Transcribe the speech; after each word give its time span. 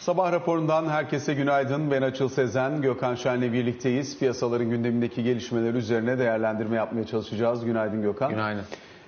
Sabah 0.00 0.32
raporundan 0.32 0.88
herkese 0.88 1.34
günaydın. 1.34 1.90
Ben 1.90 2.02
Açıl 2.02 2.28
Sezen, 2.28 2.82
Gökhan 2.82 3.14
Şen'le 3.14 3.52
birlikteyiz. 3.52 4.18
Piyasaların 4.18 4.70
gündemindeki 4.70 5.22
gelişmeler 5.22 5.74
üzerine 5.74 6.18
değerlendirme 6.18 6.76
yapmaya 6.76 7.06
çalışacağız. 7.06 7.64
Günaydın 7.64 8.02
Gökhan. 8.02 8.30
Günaydın. 8.30 8.62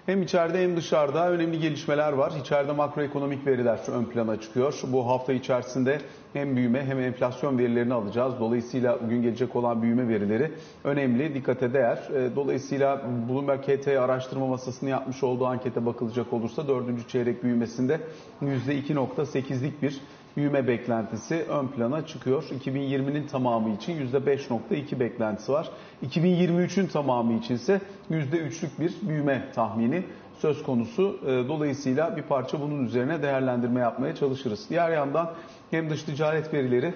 Hem 0.06 0.22
içeride 0.22 0.62
hem 0.62 0.76
dışarıda 0.76 1.30
önemli 1.30 1.60
gelişmeler 1.60 2.12
var. 2.12 2.32
İçeride 2.40 2.72
makroekonomik 2.72 3.46
veriler 3.46 3.78
ön 3.92 4.04
plana 4.04 4.40
çıkıyor. 4.40 4.80
Bu 4.86 5.06
hafta 5.06 5.32
içerisinde 5.32 5.98
hem 6.32 6.56
büyüme 6.56 6.84
hem 6.84 7.00
enflasyon 7.00 7.58
verilerini 7.58 7.94
alacağız. 7.94 8.34
Dolayısıyla 8.40 8.98
bugün 9.04 9.22
gelecek 9.22 9.56
olan 9.56 9.82
büyüme 9.82 10.08
verileri 10.08 10.52
önemli, 10.84 11.34
dikkate 11.34 11.72
değer. 11.72 11.96
E, 11.96 12.36
dolayısıyla 12.36 13.02
Bloomberg 13.28 13.60
KT 13.60 13.88
araştırma 13.88 14.46
masasının 14.46 14.90
yapmış 14.90 15.22
olduğu 15.22 15.46
ankete 15.46 15.86
bakılacak 15.86 16.32
olursa 16.32 16.68
dördüncü 16.68 17.08
çeyrek 17.08 17.44
büyümesinde 17.44 18.00
%2.8'lik 18.42 19.82
bir 19.82 20.00
büyüme 20.40 20.66
beklentisi 20.66 21.44
ön 21.48 21.68
plana 21.68 22.06
çıkıyor. 22.06 22.42
2020'nin 22.42 23.26
tamamı 23.26 23.70
için 23.74 24.08
%5.2 24.08 25.00
beklentisi 25.00 25.52
var. 25.52 25.70
2023'ün 26.06 26.86
tamamı 26.86 27.32
için 27.32 27.54
ise 27.54 27.80
%3'lük 28.10 28.80
bir 28.80 29.08
büyüme 29.08 29.44
tahmini 29.54 30.04
söz 30.38 30.62
konusu. 30.62 31.18
E, 31.26 31.48
dolayısıyla 31.48 32.16
bir 32.16 32.22
parça 32.22 32.60
bunun 32.60 32.84
üzerine 32.84 33.22
değerlendirme 33.22 33.80
yapmaya 33.80 34.14
çalışırız. 34.14 34.66
Diğer 34.70 34.90
yandan 34.90 35.30
hem 35.70 35.90
dış 35.90 36.02
ticaret 36.02 36.54
verileri 36.54 36.94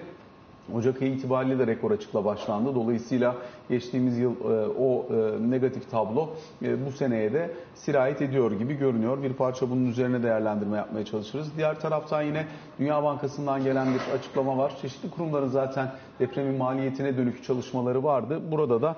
Ocak 0.73 1.01
ayı 1.01 1.11
itibariyle 1.11 1.59
de 1.59 1.67
rekor 1.67 1.91
açıkla 1.91 2.25
başlandı. 2.25 2.75
Dolayısıyla 2.75 3.35
geçtiğimiz 3.69 4.17
yıl 4.17 4.31
e, 4.31 4.67
o 4.79 5.05
e, 5.09 5.51
negatif 5.51 5.91
tablo 5.91 6.29
e, 6.63 6.85
bu 6.85 6.91
seneye 6.91 7.33
de 7.33 7.51
sirayet 7.75 8.21
ediyor 8.21 8.51
gibi 8.51 8.73
görünüyor. 8.73 9.23
Bir 9.23 9.33
parça 9.33 9.69
bunun 9.69 9.85
üzerine 9.85 10.23
değerlendirme 10.23 10.77
yapmaya 10.77 11.05
çalışırız. 11.05 11.47
Diğer 11.57 11.79
taraftan 11.79 12.21
yine 12.21 12.45
Dünya 12.79 13.03
Bankası'ndan 13.03 13.63
gelen 13.63 13.87
bir 13.93 14.17
açıklama 14.19 14.57
var. 14.57 14.73
Çeşitli 14.81 15.09
kurumların 15.09 15.47
zaten 15.47 15.91
depremin 16.19 16.57
maliyetine 16.57 17.17
dönük 17.17 17.43
çalışmaları 17.43 18.03
vardı. 18.03 18.41
Burada 18.51 18.81
da 18.81 18.95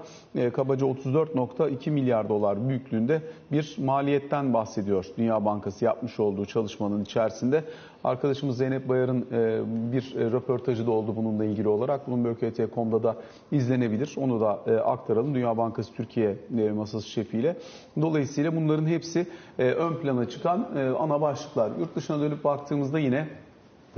kabaca 0.52 0.86
34.2 0.86 1.92
milyar 1.92 2.30
dolar 2.30 2.70
büyüklüğünde 2.70 3.22
bir 3.52 3.76
maliyetten 3.78 4.54
bahsediyor 4.54 5.06
Dünya 5.18 5.46
Bankası 5.46 5.86
yapmış 5.86 6.20
olduğu 6.20 6.46
çalışmanın 6.46 7.04
içerisinde. 7.04 7.64
Arkadaşımız 8.04 8.58
Zeynep 8.58 8.90
Bayar'ın 8.90 9.26
bir 9.92 10.16
röportajı 10.16 10.88
da 10.88 10.92
oldu 10.92 11.16
bununla 11.16 11.46
ilgili 11.46 11.68
olarak. 11.68 12.08
Bloomberg.com'da 12.08 13.04
da 13.04 13.16
izlenebilir. 13.52 14.16
Onu 14.18 14.42
da 14.42 14.50
aktaralım. 14.86 15.36
Dünya 15.36 15.58
Bankası 15.58 15.94
Türkiye 15.94 16.36
masası 16.76 17.10
şefiyle. 17.10 17.58
Dolayısıyla 18.02 18.56
bunların 18.56 18.86
hepsi 18.86 19.28
ön 19.58 19.94
plana 19.94 20.30
çıkan 20.30 20.68
ana 21.00 21.22
başlıklar. 21.22 21.72
Yurt 21.80 21.96
dışına 21.96 22.20
dönüp 22.20 22.44
baktığımızda 22.44 23.00
yine 23.00 23.28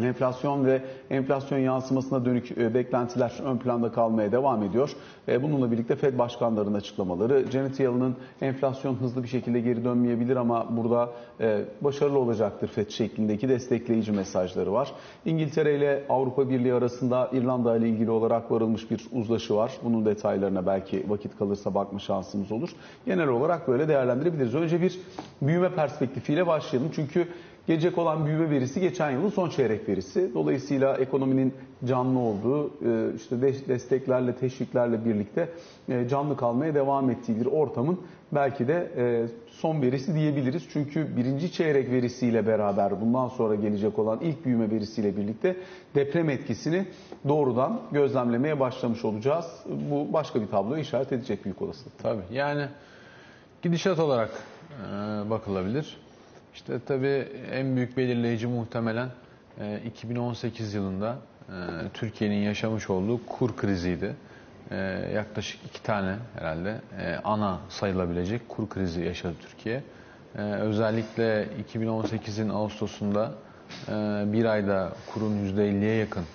Enflasyon 0.03 0.65
ve 0.65 0.81
enflasyon 1.09 1.59
yansımasına 1.59 2.25
dönük 2.25 2.57
beklentiler 2.57 3.33
ön 3.45 3.57
planda 3.57 3.91
kalmaya 3.91 4.31
devam 4.31 4.63
ediyor. 4.63 4.91
Bununla 5.41 5.71
birlikte 5.71 5.95
Fed 5.95 6.17
başkanlarının 6.17 6.73
açıklamaları, 6.73 7.45
Janet 7.51 7.79
Yellen'ın 7.79 8.15
enflasyon 8.41 8.95
hızlı 8.95 9.23
bir 9.23 9.27
şekilde 9.27 9.59
geri 9.59 9.85
dönmeyebilir 9.85 10.35
ama 10.35 10.77
burada 10.77 11.09
başarılı 11.81 12.19
olacaktır 12.19 12.67
Fed 12.67 12.89
şeklindeki 12.89 13.49
destekleyici 13.49 14.11
mesajları 14.11 14.73
var. 14.73 14.91
İngiltere 15.25 15.77
ile 15.77 16.03
Avrupa 16.09 16.49
Birliği 16.49 16.73
arasında 16.73 17.29
İrlanda 17.33 17.77
ile 17.77 17.89
ilgili 17.89 18.11
olarak 18.11 18.51
varılmış 18.51 18.91
bir 18.91 19.07
uzlaşı 19.11 19.55
var. 19.55 19.71
Bunun 19.83 20.05
detaylarına 20.05 20.65
belki 20.65 21.05
vakit 21.07 21.37
kalırsa 21.37 21.73
bakma 21.73 21.99
şansımız 21.99 22.51
olur. 22.51 22.69
Genel 23.05 23.27
olarak 23.27 23.67
böyle 23.67 23.87
değerlendirebiliriz. 23.87 24.55
Önce 24.55 24.81
bir 24.81 24.99
büyüme 25.41 25.69
perspektifiyle 25.69 26.47
başlayalım. 26.47 26.91
Çünkü 26.95 27.27
Gelecek 27.69 27.97
olan 27.97 28.25
büyüme 28.25 28.49
verisi 28.49 28.81
geçen 28.81 29.11
yılın 29.11 29.29
son 29.29 29.49
çeyrek 29.49 29.89
verisi. 29.89 30.31
Dolayısıyla 30.33 30.97
ekonominin 30.97 31.53
canlı 31.85 32.19
olduğu, 32.19 32.67
e, 32.67 33.15
işte 33.15 33.41
desteklerle, 33.41 34.35
teşviklerle 34.35 35.05
birlikte 35.05 35.49
e, 35.89 36.07
canlı 36.07 36.37
kalmaya 36.37 36.75
devam 36.75 37.09
ettiği 37.09 37.39
bir 37.39 37.45
ortamın 37.45 37.99
belki 38.31 38.67
de 38.67 38.91
e, 38.97 39.25
son 39.47 39.81
verisi 39.81 40.15
diyebiliriz. 40.15 40.63
Çünkü 40.73 41.17
birinci 41.17 41.51
çeyrek 41.51 41.91
verisiyle 41.91 42.47
beraber 42.47 43.01
bundan 43.01 43.27
sonra 43.27 43.55
gelecek 43.55 43.99
olan 43.99 44.19
ilk 44.21 44.45
büyüme 44.45 44.71
verisiyle 44.71 45.17
birlikte 45.17 45.55
deprem 45.95 46.29
etkisini 46.29 46.85
doğrudan 47.27 47.81
gözlemlemeye 47.91 48.59
başlamış 48.59 49.05
olacağız. 49.05 49.45
Bu 49.91 50.13
başka 50.13 50.41
bir 50.41 50.47
tabloya 50.47 50.81
işaret 50.81 51.11
edecek 51.11 51.45
büyük 51.45 51.61
olasılık. 51.61 51.97
Tabii 51.97 52.23
yani 52.31 52.65
gidişat 53.61 53.99
olarak 53.99 54.29
bakılabilir. 55.29 56.08
İşte 56.59 56.79
tabii 56.85 57.27
en 57.51 57.75
büyük 57.75 57.97
belirleyici 57.97 58.47
muhtemelen 58.47 59.09
2018 59.85 60.75
e, 60.75 60.77
yılında 60.77 61.15
e, 61.49 61.53
Türkiye'nin 61.93 62.35
yaşamış 62.35 62.89
olduğu 62.89 63.25
kur 63.25 63.57
kriziydi. 63.57 64.15
E, 64.71 64.75
yaklaşık 65.15 65.65
iki 65.65 65.83
tane 65.83 66.15
herhalde 66.39 66.81
ana 67.23 67.59
sayılabilecek 67.69 68.49
kur 68.49 68.69
krizi 68.69 69.01
yaşadı 69.01 69.33
Türkiye. 69.41 69.83
Özellikle 70.37 71.47
2018'in 71.73 72.49
Ağustos'unda 72.49 73.31
bir 74.33 74.45
ayda 74.45 74.91
kurun 75.13 75.33
%50'ye 75.45 75.95
yakın 75.95 76.25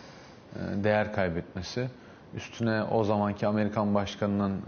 değer 0.77 1.13
kaybetmesi, 1.13 1.89
üstüne 2.35 2.83
o 2.83 3.05
zamanki 3.05 3.47
Amerikan 3.47 3.95
başkanının 3.95 4.63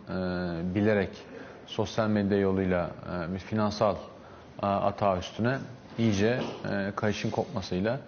bilerek 0.75 1.11
sosyal 1.67 2.09
medya 2.09 2.39
yoluyla 2.39 2.91
bir 3.35 3.39
finansal 3.39 3.97
atağı 4.63 5.19
üstüne 5.19 5.59
iyice 5.99 6.41
e, 6.73 6.93
kayışın 6.97 7.31
kopmasıyla 7.31 8.01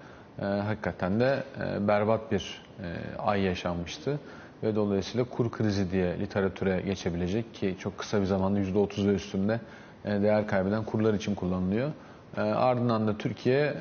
e, 0.42 0.44
hakikaten 0.44 1.20
de 1.20 1.42
e, 1.60 1.88
berbat 1.88 2.32
bir 2.32 2.62
e, 2.82 3.19
ay 3.19 3.42
yaşanmıştı. 3.42 4.19
Ve 4.62 4.75
dolayısıyla 4.75 5.25
kur 5.25 5.50
krizi 5.50 5.91
diye 5.91 6.19
literatüre 6.20 6.81
geçebilecek 6.81 7.54
ki 7.54 7.76
çok 7.81 7.98
kısa 7.98 8.20
bir 8.20 8.26
zamanda 8.26 8.60
%30 8.60 9.08
ve 9.08 9.14
üstünde 9.14 9.60
değer 10.04 10.47
kaybeden 10.47 10.84
kurlar 10.84 11.14
için 11.14 11.34
kullanılıyor. 11.34 11.91
Ardından 12.37 13.06
da 13.06 13.19
Türkiye 13.19 13.75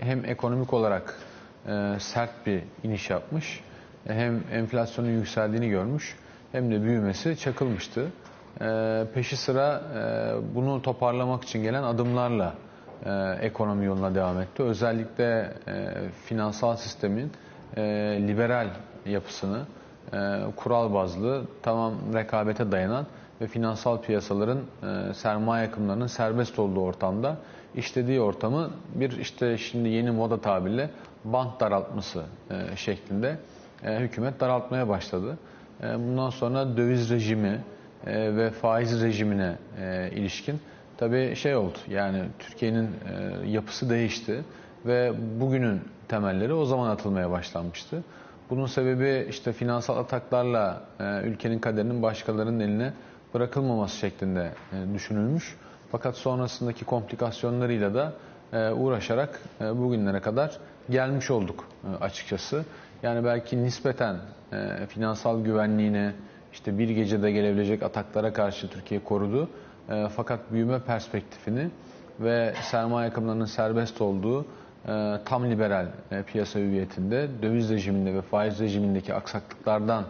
hem 0.00 0.24
ekonomik 0.24 0.72
olarak 0.72 1.14
sert 1.98 2.46
bir 2.46 2.62
iniş 2.84 3.10
yapmış, 3.10 3.60
hem 4.06 4.40
enflasyonun 4.52 5.08
yükseldiğini 5.08 5.68
görmüş, 5.68 6.16
hem 6.52 6.70
de 6.70 6.82
büyümesi 6.82 7.36
çakılmıştı. 7.36 8.06
Ee, 8.60 9.04
peşi 9.14 9.36
sıra 9.36 9.82
e, 9.94 10.54
bunu 10.54 10.82
toparlamak 10.82 11.44
için 11.44 11.62
gelen 11.62 11.82
adımlarla 11.82 12.54
e, 13.04 13.10
ekonomi 13.40 13.84
yoluna 13.86 14.14
devam 14.14 14.40
etti. 14.40 14.62
Özellikle 14.62 15.52
e, 15.68 15.94
finansal 16.24 16.76
sistemin 16.76 17.32
liberal 18.28 18.68
yapısını, 19.06 19.62
kural 20.56 20.94
bazlı, 20.94 21.42
tamam 21.62 21.94
rekabete 22.14 22.72
dayanan 22.72 23.06
ve 23.40 23.46
finansal 23.46 24.02
piyasaların 24.02 24.58
sermaye 25.14 25.68
akımlarının 25.68 26.06
serbest 26.06 26.58
olduğu 26.58 26.80
ortamda 26.80 27.36
işlediği 27.74 28.20
ortamı 28.20 28.70
bir 28.94 29.18
işte 29.18 29.58
şimdi 29.58 29.88
yeni 29.88 30.10
moda 30.10 30.40
tabirle 30.40 30.90
bant 31.24 31.60
daraltması 31.60 32.24
şeklinde 32.76 33.36
hükümet 33.82 34.40
daraltmaya 34.40 34.88
başladı. 34.88 35.38
Bundan 35.82 36.30
sonra 36.30 36.76
döviz 36.76 37.10
rejimi, 37.10 37.60
e, 38.06 38.36
ve 38.36 38.50
faiz 38.50 39.02
rejimine 39.02 39.56
e, 39.82 40.10
ilişkin 40.12 40.60
tabii 40.98 41.36
şey 41.36 41.56
oldu. 41.56 41.78
Yani 41.88 42.22
Türkiye'nin 42.38 42.84
e, 42.86 43.48
yapısı 43.50 43.90
değişti 43.90 44.44
ve 44.86 45.12
bugünün 45.40 45.80
temelleri 46.08 46.54
o 46.54 46.64
zaman 46.64 46.90
atılmaya 46.90 47.30
başlanmıştı. 47.30 48.02
Bunun 48.50 48.66
sebebi 48.66 49.26
işte 49.30 49.52
finansal 49.52 49.96
ataklarla 49.96 50.82
ülkenin 51.24 51.58
kaderinin 51.58 52.02
başkalarının 52.02 52.60
eline 52.60 52.92
bırakılmaması 53.34 53.96
şeklinde 53.96 54.50
düşünülmüş. 54.94 55.56
Fakat 55.92 56.16
sonrasındaki 56.16 56.84
komplikasyonlarıyla 56.84 57.94
da 57.94 58.12
uğraşarak 58.74 59.40
bugünlere 59.60 60.20
kadar 60.20 60.58
gelmiş 60.90 61.30
olduk 61.30 61.68
açıkçası. 62.00 62.64
Yani 63.02 63.24
belki 63.24 63.64
nispeten 63.64 64.16
finansal 64.88 65.44
güvenliğine, 65.44 66.12
işte 66.52 66.78
bir 66.78 66.88
gecede 66.88 67.32
gelebilecek 67.32 67.82
ataklara 67.82 68.32
karşı 68.32 68.68
Türkiye 68.68 69.04
korudu. 69.04 69.48
E, 69.88 70.08
fakat 70.16 70.52
büyüme 70.52 70.80
perspektifini 70.80 71.70
ve 72.20 72.54
sermaye 72.62 73.10
akımlarının 73.10 73.44
serbest 73.44 74.00
olduğu 74.00 74.46
e, 74.88 75.16
tam 75.24 75.50
liberal 75.50 75.86
e, 76.10 76.22
piyasa 76.22 76.58
hüviyetinde 76.58 77.28
döviz 77.42 77.70
rejiminde 77.70 78.14
ve 78.14 78.22
faiz 78.22 78.60
rejimindeki 78.60 79.14
aksaklıklardan 79.14 80.04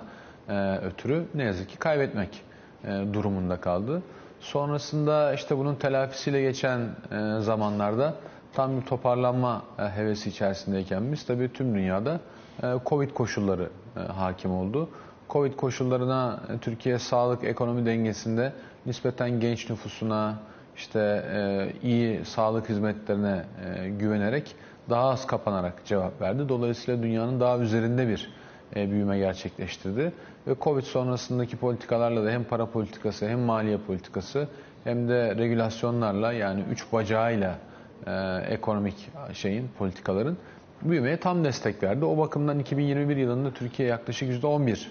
e, 0.48 0.76
ötürü 0.76 1.25
ne 1.34 1.42
yazık 1.42 1.69
ki 1.69 1.78
kaybetmek 1.78 2.42
e, 2.84 2.88
durumunda 3.12 3.60
kaldı. 3.60 4.02
Sonrasında 4.40 5.34
işte 5.34 5.58
bunun 5.58 5.75
telafisiyle 5.75 6.42
geçen 6.42 6.81
e, 6.81 7.40
zamanlarda 7.40 8.14
tam 8.52 8.81
bir 8.81 8.87
toparlanma 8.87 9.62
e, 9.78 9.82
hevesi 9.82 10.28
içerisindeyken 10.28 11.12
biz 11.12 11.26
tabii 11.26 11.52
tüm 11.52 11.75
dünyada 11.75 12.20
e, 12.62 12.66
Covid 12.87 13.10
koşulları 13.10 13.70
e, 13.96 14.00
hakim 14.00 14.50
oldu. 14.52 14.88
Covid 15.30 15.54
koşullarına 15.54 16.40
e, 16.54 16.58
Türkiye 16.58 16.98
sağlık 16.98 17.44
ekonomi 17.44 17.86
dengesinde 17.86 18.52
nispeten 18.86 19.40
genç 19.40 19.70
nüfusuna 19.70 20.38
işte 20.76 21.24
e, 21.34 21.72
iyi 21.82 22.24
sağlık 22.24 22.68
hizmetlerine 22.68 23.44
e, 23.64 23.88
güvenerek 23.88 24.54
daha 24.90 25.10
az 25.10 25.26
kapanarak 25.26 25.84
cevap 25.84 26.20
verdi. 26.20 26.48
Dolayısıyla 26.48 27.02
dünyanın 27.02 27.40
daha 27.40 27.58
üzerinde 27.58 28.08
bir 28.08 28.30
e, 28.76 28.90
büyüme 28.90 29.18
gerçekleştirdi. 29.18 30.12
Ve 30.46 30.54
Covid 30.60 30.82
sonrasındaki 30.82 31.56
politikalarla 31.56 32.24
da 32.24 32.30
hem 32.30 32.44
para 32.44 32.66
politikası 32.66 33.28
hem 33.28 33.40
maliye 33.40 33.78
politikası 33.78 34.48
hem 34.84 35.08
de 35.08 35.36
regülasyonlarla 35.36 36.32
yani 36.32 36.64
üç 36.72 36.92
bacağıyla 36.92 37.58
e, 38.06 38.12
ekonomik 38.48 39.10
şeyin 39.32 39.70
politikaların 39.78 40.36
büyümeye 40.82 41.16
tam 41.16 41.44
destek 41.44 41.82
verdi. 41.82 42.04
O 42.04 42.18
bakımdan 42.18 42.58
2021 42.58 43.16
yılında 43.16 43.50
Türkiye 43.50 43.88
yaklaşık 43.88 44.42
%11 44.42 44.86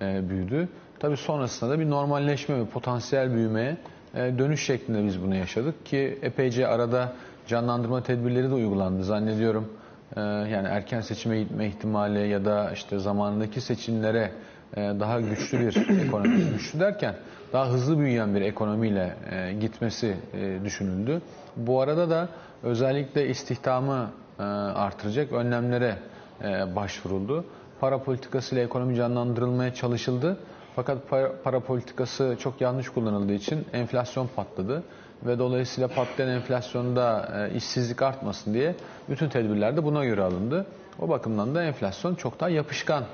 e, 0.00 0.28
büyüdü. 0.28 0.68
Tabii 0.98 1.16
sonrasında 1.16 1.70
da 1.70 1.80
bir 1.80 1.90
normalleşme 1.90 2.60
ve 2.60 2.66
potansiyel 2.66 3.34
büyümeye 3.34 3.76
e, 4.14 4.38
dönüş 4.38 4.66
şeklinde 4.66 5.04
biz 5.04 5.22
bunu 5.22 5.34
yaşadık 5.34 5.86
ki 5.86 6.18
epeyce 6.22 6.66
arada 6.66 7.12
canlandırma 7.46 8.02
tedbirleri 8.02 8.50
de 8.50 8.54
uygulandı. 8.54 9.04
Zannediyorum 9.04 9.72
e, 10.16 10.20
yani 10.20 10.68
erken 10.68 11.00
seçime 11.00 11.42
gitme 11.42 11.66
ihtimali 11.66 12.28
ya 12.28 12.44
da 12.44 12.70
işte 12.72 12.98
zamanındaki 12.98 13.60
seçimlere 13.60 14.32
e, 14.76 14.80
daha 14.80 15.20
güçlü 15.20 15.60
bir 15.60 16.00
ekonomi, 16.06 16.44
güçlü 16.52 16.80
derken 16.80 17.14
daha 17.52 17.68
hızlı 17.68 17.98
büyüyen 17.98 18.34
bir 18.34 18.40
ekonomiyle 18.40 19.16
e, 19.30 19.52
gitmesi 19.52 20.16
e, 20.34 20.64
düşünüldü. 20.64 21.22
Bu 21.56 21.80
arada 21.80 22.10
da 22.10 22.28
özellikle 22.62 23.28
istihdamı 23.28 24.10
e, 24.38 24.42
artıracak 24.42 25.32
önlemlere 25.32 25.96
e, 26.44 26.76
başvuruldu. 26.76 27.44
Para 27.80 28.02
politikasıyla 28.02 28.64
ekonomi 28.64 28.96
canlandırılmaya 28.96 29.74
çalışıldı. 29.74 30.38
Fakat 30.76 31.08
para, 31.08 31.32
para 31.44 31.60
politikası 31.60 32.36
çok 32.40 32.60
yanlış 32.60 32.88
kullanıldığı 32.88 33.32
için 33.32 33.66
enflasyon 33.72 34.28
patladı 34.36 34.82
ve 35.26 35.38
dolayısıyla 35.38 35.88
patlayan 35.88 36.30
enflasyonda 36.30 37.28
e, 37.34 37.56
işsizlik 37.56 38.02
artmasın 38.02 38.54
diye 38.54 38.74
bütün 39.08 39.28
tedbirler 39.28 39.76
de 39.76 39.84
buna 39.84 40.04
göre 40.04 40.22
alındı. 40.22 40.66
O 40.98 41.08
bakımdan 41.08 41.54
da 41.54 41.64
enflasyon 41.64 42.14
çok 42.14 42.40
daha 42.40 42.48
yapışkan 42.48 43.04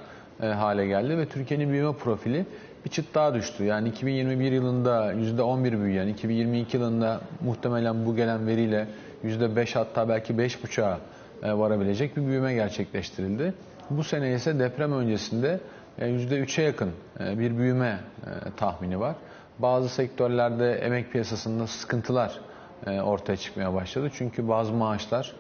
e, 0.43 0.47
hale 0.47 0.87
geldi 0.87 1.19
ve 1.19 1.29
Türkiye'nin 1.29 1.71
büyüme 1.71 1.93
profili 1.93 2.47
bir 2.85 2.91
çıt 2.91 3.15
daha 3.15 3.35
düştü. 3.35 3.65
Yani 3.65 3.89
2021 3.89 4.53
yılında 4.53 5.13
%11 5.13 5.83
büyüyen, 5.83 6.09
2022 6.09 6.77
yılında 6.77 7.21
muhtemelen 7.45 8.07
bu 8.07 8.17
gelen 8.17 8.47
veriyle 8.47 8.89
%5 9.25 9.75
hatta 9.75 10.09
belki 10.09 10.33
5,5'a 10.33 10.99
e, 11.43 11.59
varabilecek 11.59 12.17
bir 12.17 12.27
büyüme 12.27 12.55
gerçekleştirildi. 12.55 13.55
Bu 13.97 14.05
sene 14.05 14.35
ise 14.35 14.59
deprem 14.59 14.93
öncesinde 14.93 15.61
%3'e 15.99 16.65
yakın 16.65 16.91
e, 17.21 17.39
bir 17.39 17.59
büyüme 17.59 18.01
e, 18.27 18.57
tahmini 18.57 19.01
var. 19.01 19.15
Bazı 19.59 19.89
sektörlerde 19.89 20.73
emek 20.73 21.13
piyasasında 21.13 21.67
sıkıntılar 21.67 22.41
e, 22.87 23.01
ortaya 23.01 23.37
çıkmaya 23.37 23.75
başladı. 23.75 24.11
Çünkü 24.15 24.49
bazı 24.49 24.73
maaşlar 24.73 25.33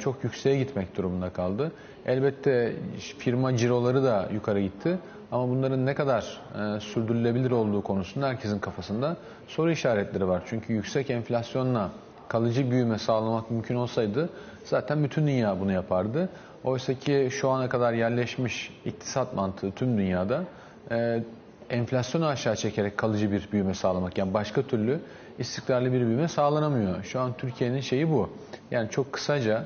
çok 0.00 0.24
yükseğe 0.24 0.58
gitmek 0.58 0.96
durumunda 0.96 1.30
kaldı. 1.30 1.72
Elbette 2.06 2.76
firma 3.18 3.56
ciroları 3.56 4.04
da 4.04 4.28
yukarı 4.34 4.60
gitti. 4.60 4.98
Ama 5.32 5.48
bunların 5.48 5.86
ne 5.86 5.94
kadar 5.94 6.40
sürdürülebilir 6.80 7.50
olduğu 7.50 7.82
konusunda 7.82 8.28
herkesin 8.28 8.58
kafasında 8.58 9.16
soru 9.48 9.70
işaretleri 9.70 10.28
var. 10.28 10.42
Çünkü 10.46 10.72
yüksek 10.72 11.10
enflasyonla 11.10 11.90
kalıcı 12.28 12.70
büyüme 12.70 12.98
sağlamak 12.98 13.50
mümkün 13.50 13.74
olsaydı 13.74 14.28
zaten 14.64 15.04
bütün 15.04 15.26
dünya 15.26 15.60
bunu 15.60 15.72
yapardı. 15.72 16.28
Oysa 16.66 16.94
ki 16.94 17.28
şu 17.30 17.50
ana 17.50 17.68
kadar 17.68 17.92
yerleşmiş 17.92 18.80
iktisat 18.84 19.34
mantığı 19.34 19.70
tüm 19.70 19.98
dünyada 19.98 20.44
e, 20.90 21.22
enflasyonu 21.70 22.26
aşağı 22.26 22.56
çekerek 22.56 22.98
kalıcı 22.98 23.32
bir 23.32 23.48
büyüme 23.52 23.74
sağlamak. 23.74 24.18
Yani 24.18 24.34
başka 24.34 24.62
türlü 24.62 25.00
istikrarlı 25.38 25.92
bir 25.92 26.00
büyüme 26.00 26.28
sağlanamıyor. 26.28 27.02
Şu 27.02 27.20
an 27.20 27.32
Türkiye'nin 27.38 27.80
şeyi 27.80 28.10
bu. 28.10 28.30
Yani 28.70 28.90
çok 28.90 29.12
kısaca 29.12 29.64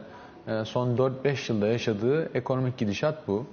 e, 0.48 0.64
son 0.64 0.96
4-5 0.96 1.52
yılda 1.52 1.66
yaşadığı 1.66 2.30
ekonomik 2.34 2.78
gidişat 2.78 3.28
bu. 3.28 3.46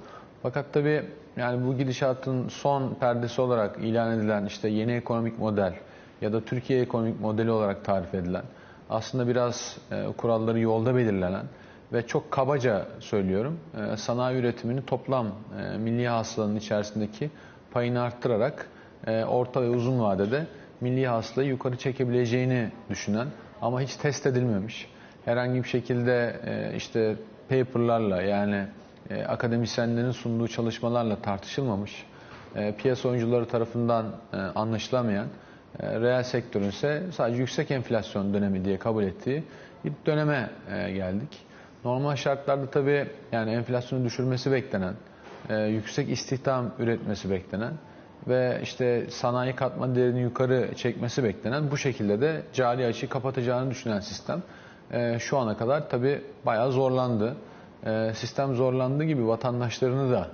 Fakat 0.44 0.74
tabii 0.74 1.04
yani 1.38 1.68
bu 1.68 1.78
gidişatın 1.78 2.50
son 2.50 2.94
perdesi 2.94 3.42
olarak 3.42 3.78
ilan 3.78 4.20
edilen 4.20 4.46
işte 4.46 4.70
yeni 4.70 4.92
ekonomik 4.92 5.40
model 5.40 5.74
ya 6.22 6.34
da 6.34 6.42
Türkiye 6.42 6.82
ekonomik 6.82 7.22
modeli 7.22 7.52
olarak 7.52 7.86
tarif 7.86 8.14
edilen 8.14 8.44
aslında 8.90 9.28
biraz 9.28 9.78
e, 9.92 10.06
kuralları 10.18 10.60
yolda 10.60 10.96
belirlenen 10.96 11.46
ve 11.94 12.08
çok 12.08 12.32
kabaca 12.32 12.88
söylüyorum 13.00 13.60
e, 13.94 13.98
sanayi 13.98 14.38
üretimini 14.40 14.86
toplam 14.86 15.28
e, 15.28 15.78
milli 15.78 16.08
hasılanın 16.08 16.56
içerisindeki 16.56 17.30
payını 17.72 18.02
arttırarak 18.02 18.68
e, 19.08 19.24
orta 19.24 19.62
ve 19.62 19.70
uzun 19.70 20.00
vadede 20.00 20.46
milli 20.82 21.08
hasılayı 21.08 21.50
yukarı 21.50 21.78
çekebileceğini 21.78 22.72
düşünen 22.90 23.28
ama 23.62 23.82
hiç 23.82 23.96
test 23.96 24.26
edilmemiş 24.26 24.90
herhangi 25.26 25.64
bir 25.64 25.68
şekilde 25.68 26.36
işte 26.78 27.16
paperlarla 27.50 28.22
yani 28.22 28.66
akademisyenlerin 29.28 30.12
sunduğu 30.12 30.48
çalışmalarla 30.48 31.22
tartışılmamış 31.22 32.06
piyasa 32.78 33.10
oyuncuları 33.10 33.48
tarafından 33.48 34.06
anlaşılamayan 34.56 35.28
reel 35.82 36.24
sektörün 36.24 36.70
ise 36.70 37.04
sadece 37.12 37.40
yüksek 37.40 37.72
enflasyon 37.72 38.34
dönemi 38.34 38.66
diye 38.66 38.80
kabul 38.80 39.04
ettiği 39.04 39.44
bir 39.86 39.94
döneme 40.06 40.50
geldik. 40.70 41.47
Normal 41.88 42.16
şartlarda 42.16 42.70
tabii 42.70 43.08
yani 43.32 43.52
enflasyonu 43.52 44.06
düşürmesi 44.06 44.52
beklenen, 44.52 44.94
e, 45.50 45.56
yüksek 45.56 46.10
istihdam 46.10 46.72
üretmesi 46.80 47.32
beklenen 47.32 47.74
ve 48.28 48.60
işte 48.64 49.06
sanayi 49.10 49.56
katma 49.56 49.96
değerini 49.96 50.22
yukarı 50.22 50.76
çekmesi 50.76 51.24
beklenen 51.24 51.72
bu 51.72 51.78
şekilde 51.78 52.22
de 52.22 52.42
cari 52.54 52.86
açığı 52.86 53.10
kapatacağını 53.10 53.70
düşünen 53.70 54.00
sistem 54.00 54.44
e, 54.92 55.20
şu 55.20 55.38
ana 55.38 55.58
kadar 55.58 55.90
tabii 55.90 56.22
bayağı 56.46 56.72
zorlandı. 56.72 57.36
E, 57.86 58.12
sistem 58.14 58.56
zorlandığı 58.56 59.04
gibi 59.04 59.28
vatandaşlarını 59.28 60.12
da 60.12 60.28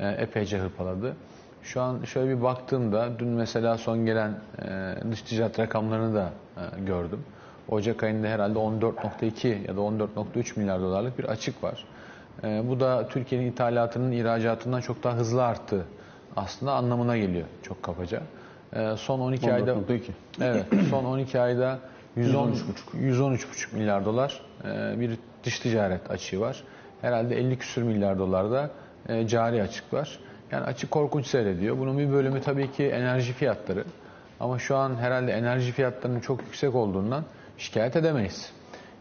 e, 0.00 0.08
epeyce 0.08 0.58
hırpaladı. 0.58 1.16
Şu 1.62 1.80
an 1.80 2.04
şöyle 2.04 2.36
bir 2.36 2.42
baktığımda 2.42 3.18
dün 3.18 3.28
mesela 3.28 3.78
son 3.78 4.06
gelen 4.06 4.34
e, 4.62 4.94
dış 5.10 5.22
ticaret 5.22 5.58
rakamlarını 5.58 6.14
da 6.14 6.30
e, 6.56 6.80
gördüm. 6.80 7.24
Ocak 7.68 8.02
ayında 8.02 8.28
herhalde 8.28 8.58
14.2 8.58 9.68
ya 9.68 9.76
da 9.76 9.80
14.3 9.80 10.58
milyar 10.58 10.80
dolarlık 10.80 11.18
bir 11.18 11.24
açık 11.24 11.64
var. 11.64 11.84
E, 12.44 12.62
bu 12.68 12.80
da 12.80 13.08
Türkiye'nin 13.08 13.52
ithalatının 13.52 14.12
ihracatından 14.12 14.80
çok 14.80 15.02
daha 15.02 15.16
hızlı 15.16 15.44
arttı 15.44 15.86
aslında 16.36 16.72
anlamına 16.72 17.16
geliyor 17.16 17.46
çok 17.62 17.82
kabaca. 17.82 18.22
E, 18.72 18.96
son 18.96 19.20
12 19.20 19.46
14. 19.46 19.54
ayda 19.54 19.74
Evet, 20.40 20.66
son 20.90 21.04
12 21.04 21.40
ayda 21.40 21.78
113,5 22.16 22.54
113,5 22.94 23.76
milyar 23.76 24.04
dolar 24.04 24.40
e, 24.64 25.00
bir 25.00 25.18
dış 25.44 25.58
ticaret 25.58 26.10
açığı 26.10 26.40
var. 26.40 26.64
Herhalde 27.00 27.36
50 27.36 27.58
küsür 27.58 27.82
milyar 27.82 28.18
dolarda 28.18 28.70
e, 29.08 29.26
cari 29.26 29.62
açık 29.62 29.92
var. 29.92 30.18
Yani 30.52 30.64
açık 30.64 30.90
korkunç 30.90 31.26
seyrediyor. 31.26 31.78
Bunun 31.78 31.98
bir 31.98 32.12
bölümü 32.12 32.40
tabii 32.40 32.72
ki 32.72 32.84
enerji 32.84 33.32
fiyatları. 33.32 33.84
Ama 34.40 34.58
şu 34.58 34.76
an 34.76 34.96
herhalde 34.96 35.32
enerji 35.32 35.72
fiyatlarının 35.72 36.20
çok 36.20 36.42
yüksek 36.42 36.74
olduğundan 36.74 37.24
şikayet 37.60 37.96
edemeyiz. 37.96 38.52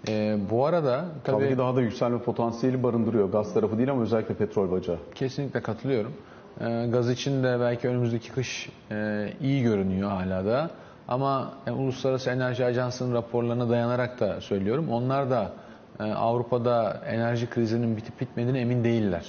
E, 0.08 0.38
bu 0.50 0.66
arada 0.66 1.06
tabii, 1.24 1.46
tabii 1.46 1.58
daha 1.58 1.76
da 1.76 1.82
yükselme 1.82 2.20
potansiyeli 2.20 2.84
barındırıyor. 2.84 3.32
Gaz 3.32 3.54
tarafı 3.54 3.78
değil 3.78 3.92
ama 3.92 4.02
özellikle 4.02 4.34
petrol 4.36 4.72
bacağı. 4.72 4.98
Kesinlikle 5.16 5.62
katılıyorum. 5.62 6.14
E, 6.62 6.88
gaz 6.92 7.10
için 7.10 7.44
de 7.44 7.60
belki 7.60 7.88
önümüzdeki 7.88 8.32
kış 8.32 8.70
e, 8.92 9.30
iyi 9.42 9.64
görünüyor 9.64 10.10
hala 10.10 10.46
da. 10.46 10.70
Ama 11.08 11.54
e, 11.68 11.72
Uluslararası 11.72 12.30
Enerji 12.30 12.66
Ajansı'nın 12.66 13.14
raporlarına 13.14 13.70
dayanarak 13.70 14.20
da 14.20 14.42
söylüyorum. 14.42 14.90
Onlar 14.92 15.30
da 15.30 15.52
e, 16.00 16.04
Avrupa'da 16.04 17.02
enerji 17.08 17.50
krizinin 17.50 17.98
bitip 17.98 18.22
bitmediğine 18.22 18.60
emin 18.60 18.84
değiller. 18.84 19.26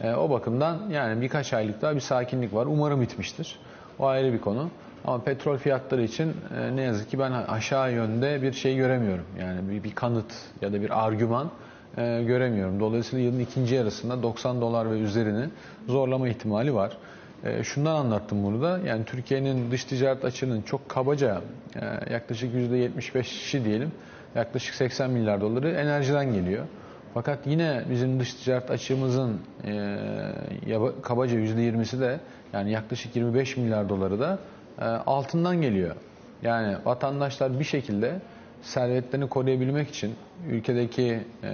E, 0.00 0.14
o 0.14 0.30
bakımdan 0.30 0.78
yani 0.90 1.20
birkaç 1.20 1.52
aylık 1.52 1.82
daha 1.82 1.94
bir 1.94 2.00
sakinlik 2.00 2.54
var. 2.54 2.66
Umarım 2.66 3.00
bitmiştir. 3.00 3.58
O 3.98 4.06
ayrı 4.06 4.32
bir 4.32 4.40
konu. 4.40 4.70
Ama 5.04 5.24
petrol 5.24 5.56
fiyatları 5.56 6.02
için 6.02 6.34
e, 6.58 6.76
ne 6.76 6.82
yazık 6.82 7.10
ki 7.10 7.18
ben 7.18 7.32
aşağı 7.32 7.92
yönde 7.92 8.42
bir 8.42 8.52
şey 8.52 8.76
göremiyorum. 8.76 9.24
Yani 9.40 9.70
bir, 9.70 9.84
bir 9.84 9.94
kanıt 9.94 10.32
ya 10.62 10.72
da 10.72 10.82
bir 10.82 11.06
argüman 11.06 11.50
e, 11.96 12.22
göremiyorum. 12.22 12.80
Dolayısıyla 12.80 13.24
yılın 13.24 13.40
ikinci 13.40 13.74
yarısında 13.74 14.22
90 14.22 14.60
dolar 14.60 14.90
ve 14.90 15.00
üzerini 15.00 15.48
zorlama 15.86 16.28
ihtimali 16.28 16.74
var. 16.74 16.96
E, 17.44 17.64
şundan 17.64 17.94
anlattım 17.94 18.44
bunu 18.44 18.62
da. 18.62 18.80
Yani 18.86 19.04
Türkiye'nin 19.04 19.70
dış 19.70 19.84
ticaret 19.84 20.24
açığının 20.24 20.62
çok 20.62 20.88
kabaca 20.88 21.40
yaklaşık 22.10 22.54
%75'i 22.54 23.64
diyelim 23.64 23.92
yaklaşık 24.34 24.74
80 24.74 25.10
milyar 25.10 25.40
doları 25.40 25.70
enerjiden 25.70 26.32
geliyor. 26.32 26.64
Fakat 27.14 27.46
yine 27.46 27.84
bizim 27.90 28.20
dış 28.20 28.34
ticaret 28.34 28.70
açığımızın 28.70 29.40
e, 29.64 30.78
kabaca 31.02 31.38
%20'si 31.38 32.00
de 32.00 32.20
yani 32.52 32.72
yaklaşık 32.72 33.16
25 33.16 33.56
milyar 33.56 33.88
doları 33.88 34.20
da 34.20 34.38
altından 34.84 35.60
geliyor. 35.60 35.96
Yani 36.42 36.76
vatandaşlar 36.84 37.58
bir 37.60 37.64
şekilde 37.64 38.20
servetlerini 38.62 39.28
koruyabilmek 39.28 39.88
için 39.88 40.14
ülkedeki 40.48 41.20
e, 41.42 41.50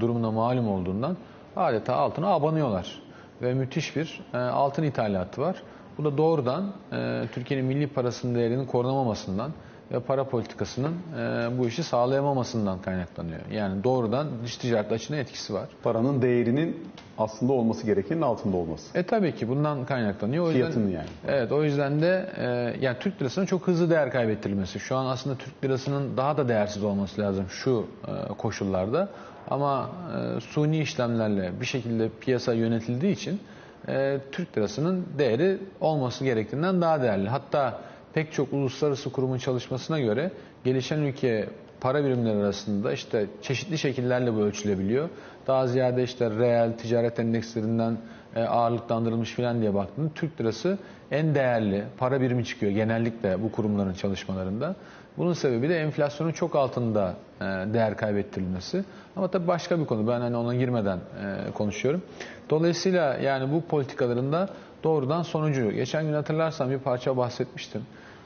durumuna 0.00 0.30
malum 0.30 0.68
olduğundan 0.68 1.16
adeta 1.56 1.94
altına 1.96 2.28
abanıyorlar. 2.28 3.02
Ve 3.42 3.54
müthiş 3.54 3.96
bir 3.96 4.20
e, 4.34 4.38
altın 4.38 4.82
ithalatı 4.82 5.40
var. 5.40 5.62
Bu 5.98 6.04
da 6.04 6.18
doğrudan 6.18 6.72
e, 6.92 7.22
Türkiye'nin 7.34 7.66
milli 7.66 7.86
parasının 7.86 8.34
değerinin 8.34 8.66
korunamamasından 8.66 9.52
ve 9.92 10.00
para 10.00 10.24
politikasının 10.24 10.92
e, 11.18 11.58
bu 11.58 11.68
işi 11.68 11.82
sağlayamamasından 11.82 12.82
kaynaklanıyor. 12.82 13.40
Yani 13.52 13.84
doğrudan 13.84 14.26
dış 14.44 14.56
ticaret 14.56 14.92
açısından 14.92 15.20
etkisi 15.20 15.54
var. 15.54 15.68
Paranın 15.82 16.22
değerinin 16.22 16.88
aslında 17.18 17.52
olması 17.52 17.86
gerekenin 17.86 18.22
altında 18.22 18.56
olması. 18.56 18.98
E 18.98 19.02
tabii 19.02 19.34
ki 19.34 19.48
bundan 19.48 19.84
kaynaklanıyor. 19.84 20.44
O 20.44 20.48
yüzden, 20.48 20.60
Fiyatının 20.60 20.90
yani. 20.90 21.08
Evet 21.28 21.52
o 21.52 21.64
yüzden 21.64 22.02
de 22.02 22.32
e, 22.36 22.44
yani 22.84 22.96
Türk 23.00 23.20
lirasının 23.22 23.46
çok 23.46 23.66
hızlı 23.66 23.90
değer 23.90 24.10
kaybettirilmesi. 24.10 24.80
Şu 24.80 24.96
an 24.96 25.06
aslında 25.06 25.36
Türk 25.36 25.64
lirasının 25.64 26.16
daha 26.16 26.36
da 26.36 26.48
değersiz 26.48 26.84
olması 26.84 27.20
lazım 27.20 27.44
şu 27.48 27.86
e, 28.08 28.34
koşullarda. 28.34 29.08
Ama 29.50 29.90
e, 30.36 30.40
suni 30.40 30.80
işlemlerle 30.80 31.60
bir 31.60 31.66
şekilde 31.66 32.08
piyasa 32.20 32.52
yönetildiği 32.52 33.12
için 33.12 33.40
e, 33.88 34.18
Türk 34.32 34.58
lirasının 34.58 35.06
değeri 35.18 35.58
olması 35.80 36.24
gerektiğinden 36.24 36.80
daha 36.80 37.02
değerli. 37.02 37.28
Hatta 37.28 37.80
pek 38.14 38.32
çok 38.32 38.52
uluslararası 38.52 39.12
kurumun 39.12 39.38
çalışmasına 39.38 40.00
göre 40.00 40.30
gelişen 40.64 40.98
ülke 40.98 41.48
para 41.80 42.04
birimleri 42.04 42.36
arasında 42.36 42.92
işte 42.92 43.26
çeşitli 43.42 43.78
şekillerle 43.78 44.34
bu 44.34 44.40
ölçülebiliyor. 44.40 45.08
Daha 45.46 45.66
ziyade 45.66 46.02
işte 46.02 46.30
reel 46.30 46.72
ticaret 46.72 47.18
endekslerinden 47.18 47.98
e, 48.36 48.42
ağırlıklandırılmış 48.42 49.32
filan 49.32 49.60
diye 49.60 49.74
baktığında 49.74 50.10
Türk 50.14 50.40
lirası 50.40 50.78
en 51.10 51.34
değerli 51.34 51.84
para 51.98 52.20
birimi 52.20 52.44
çıkıyor 52.44 52.72
genellikle 52.72 53.42
bu 53.42 53.52
kurumların 53.52 53.92
çalışmalarında. 53.92 54.76
Bunun 55.16 55.32
sebebi 55.32 55.68
de 55.68 55.78
enflasyonun 55.78 56.32
çok 56.32 56.56
altında 56.56 57.14
e, 57.40 57.44
değer 57.44 57.96
kaybettirilmesi. 57.96 58.84
Ama 59.16 59.28
tabii 59.28 59.48
başka 59.48 59.80
bir 59.80 59.86
konu. 59.86 60.08
Ben 60.08 60.20
hani 60.20 60.36
ona 60.36 60.54
girmeden 60.54 60.98
e, 60.98 61.50
konuşuyorum. 61.50 62.02
Dolayısıyla 62.50 63.14
yani 63.14 63.52
bu 63.52 63.60
politikalarında 63.60 64.48
doğrudan 64.84 65.22
sonucu. 65.22 65.72
Geçen 65.72 66.04
gün 66.04 66.12
hatırlarsan 66.12 66.70
bir 66.70 66.78
parça 66.78 67.16
bahsetmiştim. 67.16 67.82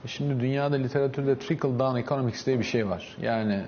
Şimdi 0.06 0.40
dünyada 0.40 0.76
literatürde 0.76 1.38
trickle 1.38 1.78
down 1.78 1.96
economics 1.96 2.46
diye 2.46 2.58
bir 2.58 2.64
şey 2.64 2.88
var. 2.88 3.16
Yani 3.22 3.60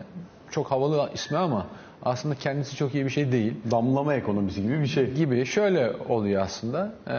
çok 0.50 0.70
havalı 0.70 1.10
ismi 1.14 1.38
ama 1.38 1.66
aslında 2.02 2.34
kendisi 2.34 2.76
çok 2.76 2.94
iyi 2.94 3.04
bir 3.04 3.10
şey 3.10 3.32
değil. 3.32 3.54
Damlama 3.70 4.14
ekonomisi 4.14 4.62
gibi 4.62 4.80
bir 4.80 4.86
şey. 4.86 5.10
Gibi 5.10 5.46
şöyle 5.46 5.92
oluyor 6.08 6.42
aslında. 6.42 6.92
Ee, 7.06 7.14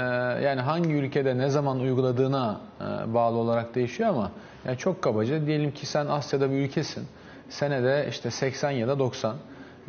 yani 0.46 0.62
hangi 0.62 0.94
ülkede 0.94 1.38
ne 1.38 1.50
zaman 1.50 1.80
uyguladığına 1.80 2.62
e, 2.82 3.14
bağlı 3.14 3.38
olarak 3.38 3.76
değişiyor 3.76 4.10
ama 4.10 4.32
yani 4.66 4.78
çok 4.78 5.02
kabaca 5.02 5.46
diyelim 5.46 5.72
ki 5.72 5.86
sen 5.86 6.06
Asya'da 6.06 6.52
bir 6.52 6.56
ülkesin. 6.56 7.04
Senede 7.50 8.08
işte 8.10 8.32
80 8.32 8.72
ya 8.72 8.88
da 8.88 9.00
90. 9.00 9.36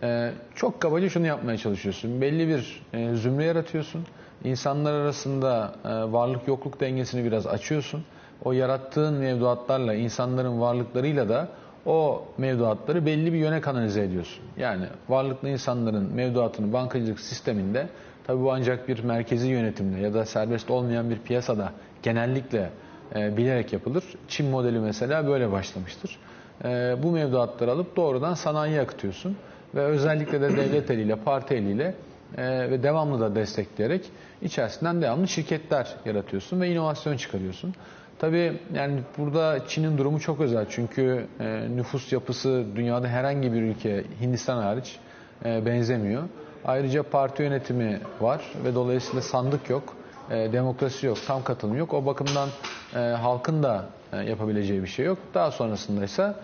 Ee, 0.02 0.32
çok 0.54 0.80
kabaca 0.80 1.08
şunu 1.08 1.26
yapmaya 1.26 1.58
çalışıyorsun. 1.58 2.20
Belli 2.20 2.48
bir 2.48 2.82
e, 2.92 3.14
zümre 3.14 3.44
yaratıyorsun. 3.44 4.06
İnsanlar 4.44 4.92
arasında 4.92 5.72
e, 5.84 5.88
varlık 5.88 6.48
yokluk 6.48 6.80
dengesini 6.80 7.24
biraz 7.24 7.46
açıyorsun. 7.46 8.04
O 8.44 8.52
yarattığın 8.52 9.14
mevduatlarla, 9.14 9.94
insanların 9.94 10.60
varlıklarıyla 10.60 11.28
da 11.28 11.48
o 11.86 12.24
mevduatları 12.38 13.06
belli 13.06 13.32
bir 13.32 13.38
yöne 13.38 13.60
kanalize 13.60 14.02
ediyorsun. 14.02 14.44
Yani 14.56 14.86
varlıklı 15.08 15.48
insanların 15.48 16.14
mevduatını 16.14 16.72
bankacılık 16.72 17.20
sisteminde 17.20 17.88
tabi 18.26 18.42
bu 18.42 18.52
ancak 18.52 18.88
bir 18.88 19.04
merkezi 19.04 19.48
yönetimle 19.48 20.00
ya 20.00 20.14
da 20.14 20.24
serbest 20.24 20.70
olmayan 20.70 21.10
bir 21.10 21.18
piyasada 21.18 21.72
genellikle 22.02 22.70
e, 23.14 23.36
bilerek 23.36 23.72
yapılır. 23.72 24.04
Çin 24.28 24.50
modeli 24.50 24.78
mesela 24.78 25.26
böyle 25.26 25.52
başlamıştır. 25.52 26.18
E, 26.64 26.96
bu 27.02 27.10
mevduatları 27.10 27.70
alıp 27.72 27.96
doğrudan 27.96 28.34
sanayiye 28.34 28.80
akıtıyorsun 28.80 29.36
ve 29.74 29.80
özellikle 29.80 30.40
de 30.40 30.56
devlet 30.56 30.90
eliyle, 30.90 31.16
parti 31.16 31.54
eliyle 31.54 31.94
e, 32.36 32.70
ve 32.70 32.82
devamlı 32.82 33.20
da 33.20 33.34
destekleyerek 33.34 34.10
içerisinden 34.42 35.02
devamlı 35.02 35.28
şirketler 35.28 35.94
yaratıyorsun 36.04 36.60
ve 36.60 36.68
inovasyon 36.68 37.16
çıkarıyorsun. 37.16 37.74
Tabii 38.18 38.60
yani 38.74 39.00
burada 39.18 39.68
Çin'in 39.68 39.98
durumu 39.98 40.20
çok 40.20 40.40
özel 40.40 40.66
çünkü 40.70 41.26
e, 41.40 41.68
nüfus 41.76 42.12
yapısı 42.12 42.64
dünyada 42.76 43.08
herhangi 43.08 43.52
bir 43.52 43.62
ülke 43.62 44.04
Hindistan 44.20 44.62
hariç 44.62 44.96
e, 45.44 45.66
benzemiyor. 45.66 46.22
Ayrıca 46.64 47.02
parti 47.02 47.42
yönetimi 47.42 48.00
var 48.20 48.42
ve 48.64 48.74
dolayısıyla 48.74 49.22
sandık 49.22 49.70
yok, 49.70 49.96
e, 50.30 50.52
demokrasi 50.52 51.06
yok, 51.06 51.18
tam 51.26 51.44
katılım 51.44 51.76
yok. 51.76 51.94
O 51.94 52.06
bakımdan 52.06 52.48
halkın 52.94 53.62
da 53.62 53.86
yapabileceği 54.26 54.82
bir 54.82 54.88
şey 54.88 55.06
yok. 55.06 55.18
Daha 55.34 55.50
sonrasında 55.50 56.04
ise 56.04 56.34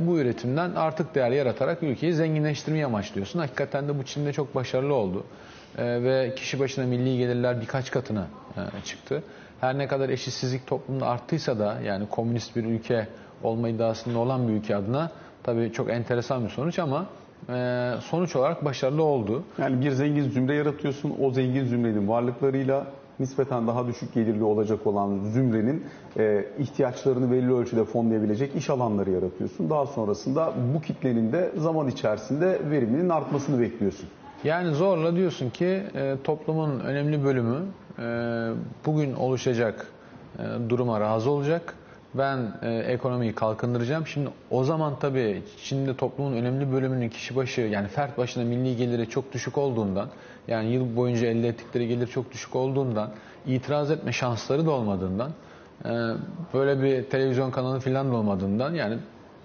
bu 0.00 0.18
üretimden 0.18 0.74
artık 0.74 1.14
değer 1.14 1.30
yaratarak 1.30 1.82
ülkeyi 1.82 2.12
zenginleştirmeyi 2.12 2.86
amaçlıyorsun. 2.86 3.38
Hakikaten 3.38 3.88
de 3.88 3.98
bu 3.98 4.04
Çin'de 4.04 4.32
çok 4.32 4.54
başarılı 4.54 4.94
oldu. 4.94 5.24
E, 5.78 6.02
ve 6.02 6.34
kişi 6.36 6.60
başına 6.60 6.86
milli 6.86 7.18
gelirler 7.18 7.60
birkaç 7.60 7.90
katına 7.90 8.26
e, 8.56 8.84
çıktı 8.84 9.22
her 9.62 9.78
ne 9.78 9.88
kadar 9.88 10.08
eşitsizlik 10.08 10.66
toplumda 10.66 11.06
arttıysa 11.06 11.58
da 11.58 11.80
yani 11.84 12.08
komünist 12.08 12.56
bir 12.56 12.64
ülke 12.64 13.08
olma 13.42 13.68
iddiasında 13.68 14.18
olan 14.18 14.48
bir 14.48 14.52
ülke 14.52 14.76
adına 14.76 15.10
tabii 15.42 15.72
çok 15.72 15.90
enteresan 15.90 16.44
bir 16.44 16.50
sonuç 16.50 16.78
ama 16.78 17.06
e, 17.48 17.90
sonuç 18.00 18.36
olarak 18.36 18.64
başarılı 18.64 19.02
oldu. 19.02 19.44
Yani 19.58 19.80
bir 19.80 19.90
zengin 19.90 20.28
zümre 20.30 20.54
yaratıyorsun. 20.54 21.16
O 21.20 21.30
zengin 21.30 21.64
zümrenin 21.64 22.08
varlıklarıyla 22.08 22.86
nispeten 23.20 23.66
daha 23.66 23.86
düşük 23.86 24.14
gelirli 24.14 24.44
olacak 24.44 24.86
olan 24.86 25.24
zümrenin 25.24 25.84
e, 26.18 26.44
ihtiyaçlarını 26.58 27.32
belli 27.32 27.54
ölçüde 27.54 27.84
fonlayabilecek 27.84 28.56
iş 28.56 28.70
alanları 28.70 29.10
yaratıyorsun. 29.10 29.70
Daha 29.70 29.86
sonrasında 29.86 30.52
bu 30.74 30.80
kitlenin 30.80 31.32
de 31.32 31.52
zaman 31.56 31.88
içerisinde 31.88 32.60
veriminin 32.70 33.08
artmasını 33.08 33.60
bekliyorsun. 33.60 34.08
Yani 34.44 34.74
zorla 34.74 35.16
diyorsun 35.16 35.50
ki 35.50 35.82
e, 35.94 36.16
toplumun 36.24 36.80
önemli 36.80 37.24
bölümü 37.24 37.58
e, 37.98 38.02
bugün 38.86 39.14
oluşacak 39.14 39.86
e, 40.38 40.42
duruma 40.68 41.00
razı 41.00 41.30
olacak. 41.30 41.74
Ben 42.14 42.52
e, 42.62 42.70
ekonomiyi 42.78 43.34
kalkındıracağım. 43.34 44.06
Şimdi 44.06 44.28
o 44.50 44.64
zaman 44.64 44.98
tabii 45.00 45.42
Çin'de 45.64 45.96
toplumun 45.96 46.32
önemli 46.32 46.72
bölümünün 46.72 47.08
kişi 47.08 47.36
başı 47.36 47.60
yani 47.60 47.88
fert 47.88 48.18
başına 48.18 48.44
milli 48.44 48.76
geliri 48.76 49.08
çok 49.08 49.32
düşük 49.32 49.58
olduğundan 49.58 50.08
yani 50.48 50.72
yıl 50.72 50.96
boyunca 50.96 51.26
elde 51.26 51.48
ettikleri 51.48 51.88
gelir 51.88 52.06
çok 52.06 52.32
düşük 52.32 52.56
olduğundan 52.56 53.10
itiraz 53.46 53.90
etme 53.90 54.12
şansları 54.12 54.66
da 54.66 54.70
olmadığından 54.70 55.30
e, 55.84 55.90
böyle 56.54 56.82
bir 56.82 57.10
televizyon 57.10 57.50
kanalı 57.50 57.80
filan 57.80 58.12
da 58.12 58.16
olmadığından 58.16 58.74
yani 58.74 58.98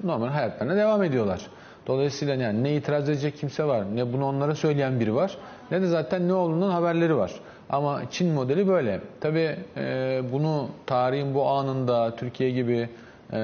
normal 0.04 0.28
hayatlarına 0.28 0.76
devam 0.76 1.04
ediyorlar. 1.04 1.42
Dolayısıyla 1.88 2.36
yani 2.36 2.64
ne 2.64 2.76
itiraz 2.76 3.10
edecek 3.10 3.38
kimse 3.38 3.64
var, 3.64 3.96
ne 3.96 4.14
bunu 4.14 4.26
onlara 4.26 4.56
söyleyen 4.56 5.00
biri 5.00 5.16
var, 5.16 5.38
ne 5.72 5.82
de 5.82 5.88
zaten 5.88 6.28
ne 6.28 6.34
olduğundan 6.34 6.70
haberleri 6.70 7.18
var. 7.18 7.32
Ama 7.70 8.02
Çin 8.12 8.34
modeli 8.34 8.68
böyle. 8.68 9.02
Tabii 9.22 9.56
e, 9.78 10.22
bunu 10.32 10.70
tarihin 10.86 11.34
bu 11.36 11.48
anında 11.48 12.16
Türkiye 12.16 12.52
gibi 12.52 12.90
e, 13.34 13.38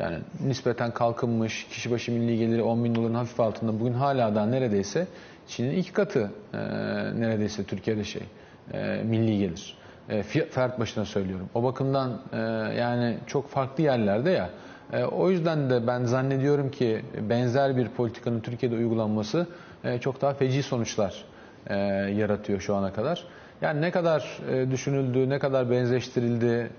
yani 0.00 0.18
nispeten 0.46 0.90
kalkınmış, 0.90 1.66
kişi 1.70 1.90
başı 1.90 2.12
milli 2.12 2.38
geliri 2.38 2.62
10 2.62 2.84
bin 2.84 2.94
doların 2.94 3.14
hafif 3.14 3.40
altında 3.40 3.80
bugün 3.80 3.92
hala 3.92 4.34
da 4.34 4.46
neredeyse 4.46 5.06
Çin'in 5.48 5.76
iki 5.76 5.92
katı 5.92 6.30
e, 6.54 6.58
neredeyse 7.20 7.64
Türkiye'de 7.64 8.04
şey 8.04 8.22
e, 8.72 9.02
milli 9.04 9.38
gelir. 9.38 9.76
E, 10.08 10.22
fert 10.22 10.80
başına 10.80 11.04
söylüyorum. 11.04 11.48
O 11.54 11.62
bakımdan 11.62 12.20
e, 12.32 12.38
yani 12.78 13.16
çok 13.26 13.48
farklı 13.48 13.82
yerlerde 13.82 14.30
ya. 14.30 14.50
E, 14.92 15.04
o 15.04 15.30
yüzden 15.30 15.70
de 15.70 15.86
ben 15.86 16.04
zannediyorum 16.04 16.70
ki 16.70 17.02
benzer 17.30 17.76
bir 17.76 17.88
politikanın 17.88 18.40
Türkiye'de 18.40 18.76
uygulanması 18.76 19.46
e, 19.84 19.98
çok 19.98 20.20
daha 20.20 20.34
feci 20.34 20.62
sonuçlar 20.62 21.24
e, 21.66 21.76
yaratıyor 22.16 22.60
şu 22.60 22.74
ana 22.74 22.92
kadar. 22.92 23.24
Yani 23.62 23.80
ne 23.80 23.90
kadar 23.90 24.38
düşünüldü, 24.70 25.28
ne 25.28 25.38
kadar 25.38 25.70
benzeştirildi 25.70 26.70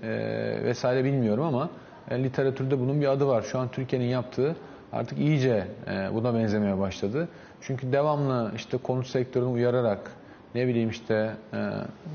vesaire 0.64 1.04
bilmiyorum 1.04 1.44
ama 1.44 1.70
literatürde 2.12 2.80
bunun 2.80 3.00
bir 3.00 3.06
adı 3.06 3.26
var. 3.26 3.42
Şu 3.42 3.58
an 3.58 3.68
Türkiye'nin 3.68 4.06
yaptığı 4.06 4.56
artık 4.92 5.18
iyice 5.18 5.66
buna 6.14 6.34
benzemeye 6.34 6.78
başladı. 6.78 7.28
Çünkü 7.60 7.92
devamlı 7.92 8.52
işte 8.56 8.76
konut 8.76 9.06
sektörünü 9.06 9.48
uyararak 9.48 10.10
ne 10.54 10.66
bileyim 10.66 10.90
işte 10.90 11.30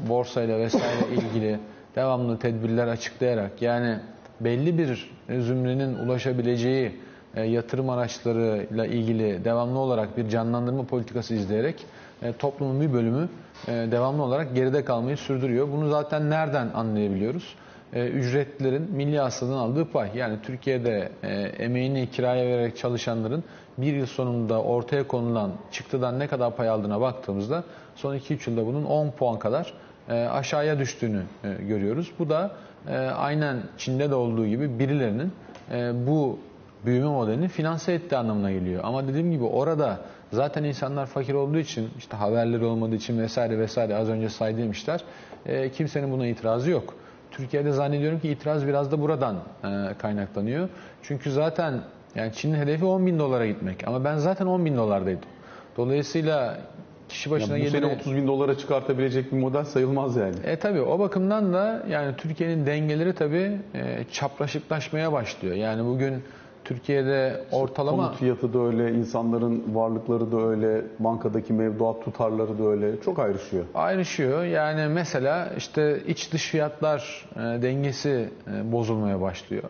borsayla 0.10 0.60
vesaire 0.60 1.14
ilgili 1.14 1.60
devamlı 1.96 2.40
tedbirler 2.40 2.88
açıklayarak 2.88 3.62
yani 3.62 4.00
belli 4.42 4.78
bir 4.78 5.12
zümrenin 5.30 5.96
ulaşabileceği 5.96 6.92
e, 7.36 7.44
yatırım 7.44 7.90
araçlarıyla 7.90 8.86
ilgili 8.86 9.46
devamlı 9.46 9.80
olarak 9.80 10.18
bir 10.18 10.30
canlandırma 10.30 10.84
politikası 10.84 11.34
izleyerek 11.34 11.86
e, 12.22 12.34
toplumun 12.34 12.82
bir 12.82 12.94
bölümü 12.94 13.30
e, 13.68 13.72
devamlı 13.72 14.24
olarak 14.24 14.56
geride 14.56 14.86
kalmayı 14.86 15.18
sürdürüyor. 15.18 15.68
Bunu 15.72 15.90
zaten 15.90 16.30
nereden 16.30 16.70
anlayabiliyoruz? 16.74 17.56
Ücretlerin 17.94 18.92
milli 18.92 19.20
hasıladan 19.20 19.58
aldığı 19.58 19.86
pay. 19.86 20.10
Yani 20.16 20.38
Türkiye'de 20.44 21.12
emeğini 21.60 22.12
kiraya 22.12 22.46
vererek 22.46 22.78
çalışanların 22.78 23.44
bir 23.78 23.94
yıl 23.94 24.06
sonunda 24.06 24.62
ortaya 24.62 25.08
konulan 25.08 25.52
çıktıdan 25.72 26.20
ne 26.20 26.28
kadar 26.28 26.56
pay 26.56 26.70
aldığına 26.70 27.02
baktığımızda 27.02 27.64
son 27.96 28.16
2-3 28.16 28.50
yılda 28.50 28.66
bunun 28.66 28.86
10 28.86 29.12
puan 29.12 29.40
kadar 29.40 29.74
aşağıya 30.10 30.80
düştüğünü 30.80 31.22
görüyoruz. 31.44 32.12
Bu 32.20 32.30
da 32.30 32.52
e, 32.88 32.98
aynen 32.98 33.58
Çin'de 33.78 34.10
de 34.10 34.16
olduğu 34.16 34.48
gibi 34.48 34.80
birilerinin 34.80 35.32
e, 35.72 36.08
bu 36.08 36.40
büyüme 36.86 37.08
modelini 37.08 37.48
finanse 37.48 37.94
ettiği 37.94 38.16
anlamına 38.16 38.52
geliyor. 38.52 38.82
Ama 38.84 39.08
dediğim 39.08 39.32
gibi 39.32 39.44
orada 39.44 40.00
zaten 40.32 40.64
insanlar 40.64 41.06
fakir 41.06 41.34
olduğu 41.34 41.58
için 41.58 41.90
işte 41.98 42.18
haberleri 42.18 42.66
olmadığı 42.66 42.96
için 42.96 43.20
vesaire 43.20 43.60
vesaire 43.60 43.96
az 43.96 44.10
önce 44.10 44.30
saydığım 44.30 44.72
işler 44.72 45.04
e, 45.46 45.72
kimsenin 45.72 46.12
buna 46.12 46.28
itirazı 46.28 46.72
yok. 46.72 46.94
Türkiye'de 47.32 47.72
zannediyorum 47.72 48.20
ki 48.20 48.30
itiraz 48.30 48.68
biraz 48.68 48.92
da 48.92 49.02
buradan 49.02 49.36
e, 49.64 49.94
kaynaklanıyor. 49.98 50.70
Çünkü 51.04 51.32
zaten 51.32 51.82
yani 52.16 52.34
Çin'in 52.34 52.56
hedefi 52.56 52.86
10 52.86 53.06
bin 53.06 53.20
dolara 53.20 53.48
gitmek 53.48 53.88
ama 53.88 54.04
ben 54.04 54.18
zaten 54.18 54.46
10 54.46 54.66
bin 54.66 54.78
dolardaydım. 54.78 55.30
Dolayısıyla 55.78 56.58
kişi 57.10 57.32
başına 57.32 57.58
Yani 57.58 57.68
bu 57.68 57.72
geliri... 57.72 57.86
30 57.86 58.16
bin 58.16 58.28
dolara 58.28 58.58
çıkartabilecek 58.58 59.32
bir 59.32 59.38
model 59.38 59.66
sayılmaz 59.66 60.16
yani. 60.16 60.36
E 60.44 60.56
tabii 60.56 60.82
o 60.82 61.00
bakımdan 61.00 61.54
da 61.54 61.86
yani 61.90 62.16
Türkiye'nin 62.18 62.66
dengeleri 62.66 63.16
tabii 63.16 63.60
e, 63.76 64.06
çapraşıklaşmaya 64.12 65.12
başlıyor. 65.12 65.56
Yani 65.56 65.86
bugün 65.86 66.24
Türkiye'de 66.70 67.42
ortalama 67.52 68.06
Konut 68.06 68.20
fiyatı 68.20 68.54
da 68.54 68.60
öyle, 68.60 68.92
insanların 68.92 69.64
varlıkları 69.76 70.32
da 70.32 70.42
öyle, 70.42 70.82
bankadaki 71.00 71.54
mevduat 71.54 72.04
tutarları 72.06 72.60
da 72.60 72.64
öyle. 72.64 73.02
Çok 73.02 73.20
ayrışıyor. 73.20 73.66
ayrışıyor. 73.76 74.44
Yani 74.44 74.94
mesela 74.94 75.50
işte 75.58 76.00
iç 76.08 76.34
dış 76.34 76.50
fiyatlar 76.50 77.26
e, 77.36 77.40
dengesi 77.40 78.30
e, 78.48 78.72
bozulmaya 78.72 79.22
başlıyor. 79.22 79.64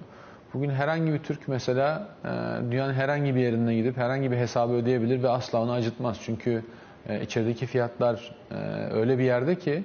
Bugün 0.53 0.70
herhangi 0.70 1.13
bir 1.13 1.20
Türk 1.20 1.48
mesela 1.48 2.08
e, 2.25 2.27
dünyanın 2.72 2.94
herhangi 2.94 3.36
bir 3.36 3.41
yerine 3.41 3.75
gidip 3.75 3.98
herhangi 3.98 4.32
bir 4.32 4.38
hesabı 4.38 4.74
ödeyebilir 4.74 5.24
ve 5.24 5.29
asla 5.29 5.62
onu 5.62 5.72
acıtmaz. 5.72 6.18
Çünkü 6.25 6.63
içerideki 7.22 7.65
fiyatlar 7.65 8.36
öyle 8.94 9.18
bir 9.18 9.24
yerde 9.24 9.56
ki 9.56 9.84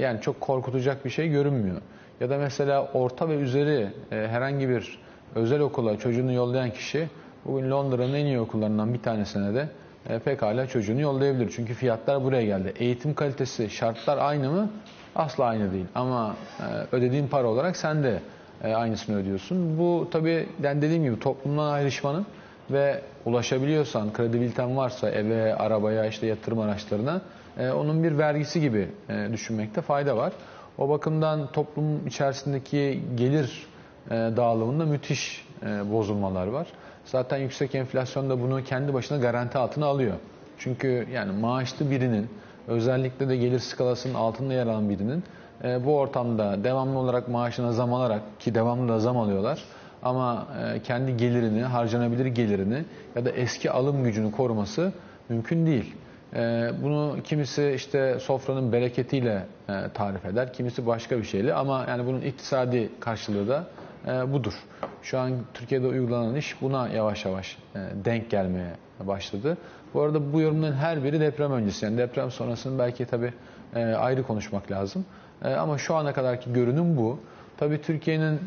yani 0.00 0.20
çok 0.20 0.40
korkutacak 0.40 1.04
bir 1.04 1.10
şey 1.10 1.28
görünmüyor. 1.28 1.76
Ya 2.20 2.30
da 2.30 2.38
mesela 2.38 2.88
orta 2.94 3.28
ve 3.28 3.34
üzeri 3.34 3.88
herhangi 4.10 4.68
bir 4.68 4.98
özel 5.34 5.60
okula 5.60 5.98
çocuğunu 5.98 6.32
yollayan 6.32 6.70
kişi 6.70 7.08
bugün 7.44 7.70
Londra'nın 7.70 8.14
en 8.14 8.26
iyi 8.26 8.40
okullarından 8.40 8.94
bir 8.94 9.02
tanesine 9.02 9.54
de 9.54 9.68
e, 10.08 10.18
pekala 10.18 10.66
çocuğunu 10.66 11.00
yollayabilir. 11.00 11.52
Çünkü 11.56 11.74
fiyatlar 11.74 12.24
buraya 12.24 12.44
geldi. 12.44 12.72
Eğitim 12.78 13.14
kalitesi, 13.14 13.70
şartlar 13.70 14.18
aynı 14.18 14.50
mı? 14.50 14.70
Asla 15.16 15.44
aynı 15.44 15.72
değil. 15.72 15.86
Ama 15.94 16.36
e, 16.60 16.96
ödediğin 16.96 17.26
para 17.26 17.48
olarak 17.48 17.76
sen 17.76 18.02
de 18.02 18.20
e, 18.64 18.74
aynısını 18.74 19.16
ödüyorsun. 19.16 19.78
Bu 19.78 20.08
tabii 20.10 20.46
yani 20.62 20.82
dediğim 20.82 21.04
gibi 21.04 21.20
toplumdan 21.20 21.72
ayrışmanın 21.72 22.26
ve 22.70 23.00
ulaşabiliyorsan, 23.24 24.12
kredibiliten 24.12 24.76
varsa 24.76 25.10
eve, 25.10 25.54
arabaya, 25.54 26.06
işte 26.06 26.26
yatırım 26.26 26.58
araçlarına 26.58 27.20
e, 27.58 27.70
onun 27.70 28.02
bir 28.02 28.18
vergisi 28.18 28.60
gibi 28.60 28.88
e, 29.08 29.28
düşünmekte 29.32 29.80
fayda 29.80 30.16
var. 30.16 30.32
O 30.78 30.88
bakımdan 30.88 31.52
toplum 31.52 32.06
içerisindeki 32.06 33.00
gelir 33.16 33.66
dağılımında 34.10 34.84
müthiş 34.84 35.46
e, 35.62 35.92
bozulmalar 35.92 36.46
var. 36.46 36.66
Zaten 37.04 37.38
yüksek 37.38 37.74
enflasyon 37.74 38.30
da 38.30 38.40
bunu 38.40 38.64
kendi 38.64 38.94
başına 38.94 39.18
garanti 39.18 39.58
altına 39.58 39.86
alıyor. 39.86 40.14
Çünkü 40.58 41.06
yani 41.12 41.32
maaşlı 41.32 41.90
birinin 41.90 42.28
özellikle 42.68 43.28
de 43.28 43.36
gelir 43.36 43.58
skalasının 43.58 44.14
altında 44.14 44.54
yer 44.54 44.66
alan 44.66 44.88
birinin 44.88 45.24
e, 45.64 45.84
bu 45.84 45.96
ortamda 45.96 46.64
devamlı 46.64 46.98
olarak 46.98 47.28
maaşına 47.28 47.72
zam 47.72 47.94
alarak 47.94 48.22
ki 48.40 48.54
devamlı 48.54 48.92
da 48.92 48.98
zam 48.98 49.18
alıyorlar 49.18 49.64
ama 50.02 50.48
e, 50.74 50.82
kendi 50.82 51.16
gelirini, 51.16 51.62
harcanabilir 51.62 52.26
gelirini 52.26 52.84
ya 53.16 53.24
da 53.24 53.30
eski 53.30 53.70
alım 53.70 54.04
gücünü 54.04 54.32
koruması 54.32 54.92
mümkün 55.28 55.66
değil. 55.66 55.94
E, 56.34 56.70
bunu 56.82 57.16
kimisi 57.24 57.72
işte 57.76 58.18
sofranın 58.20 58.72
bereketiyle 58.72 59.46
e, 59.68 59.72
tarif 59.94 60.24
eder, 60.24 60.52
kimisi 60.52 60.86
başka 60.86 61.18
bir 61.18 61.24
şeyle 61.24 61.54
ama 61.54 61.84
yani 61.88 62.06
bunun 62.06 62.20
iktisadi 62.20 62.90
karşılığı 63.00 63.48
da 63.48 63.64
e, 64.06 64.32
budur. 64.32 64.54
Şu 65.02 65.18
an 65.18 65.32
Türkiye'de 65.54 65.86
uygulanan 65.86 66.36
iş 66.36 66.62
buna 66.62 66.88
yavaş 66.88 67.24
yavaş 67.24 67.58
e, 67.74 67.78
denk 68.04 68.30
gelmeye 68.30 68.72
başladı. 69.00 69.56
Bu 69.94 70.02
arada 70.02 70.32
bu 70.32 70.40
yorumların 70.40 70.76
her 70.76 71.04
biri 71.04 71.20
deprem 71.20 71.52
öncesi. 71.52 71.84
Yani 71.84 71.98
deprem 71.98 72.30
sonrasını 72.30 72.78
belki 72.78 73.04
tabii 73.06 73.32
e, 73.74 73.84
ayrı 73.84 74.22
konuşmak 74.22 74.70
lazım. 74.70 75.04
E, 75.44 75.54
ama 75.54 75.78
şu 75.78 75.94
ana 75.94 76.12
kadarki 76.12 76.52
görünüm 76.52 76.96
bu. 76.96 77.20
Tabii 77.56 77.82
Türkiye'nin 77.82 78.40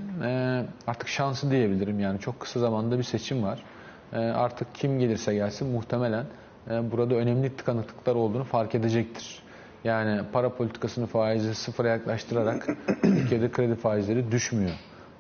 artık 0.87 1.07
şansı 1.07 1.51
diyebilirim. 1.51 1.99
Yani 1.99 2.19
çok 2.19 2.39
kısa 2.39 2.59
zamanda 2.59 2.97
bir 2.97 3.03
seçim 3.03 3.43
var. 3.43 3.63
Artık 4.13 4.75
kim 4.75 4.99
gelirse 4.99 5.33
gelsin 5.33 5.67
muhtemelen 5.67 6.25
burada 6.67 7.15
önemli 7.15 7.55
tıkanıklıklar 7.55 8.15
olduğunu 8.15 8.43
fark 8.43 8.75
edecektir. 8.75 9.43
Yani 9.83 10.21
para 10.33 10.49
politikasını 10.55 11.07
faizi 11.07 11.55
sıfıra 11.55 11.87
yaklaştırarak 11.87 12.67
Türkiye'de 13.01 13.51
kredi 13.51 13.75
faizleri 13.75 14.31
düşmüyor. 14.31 14.71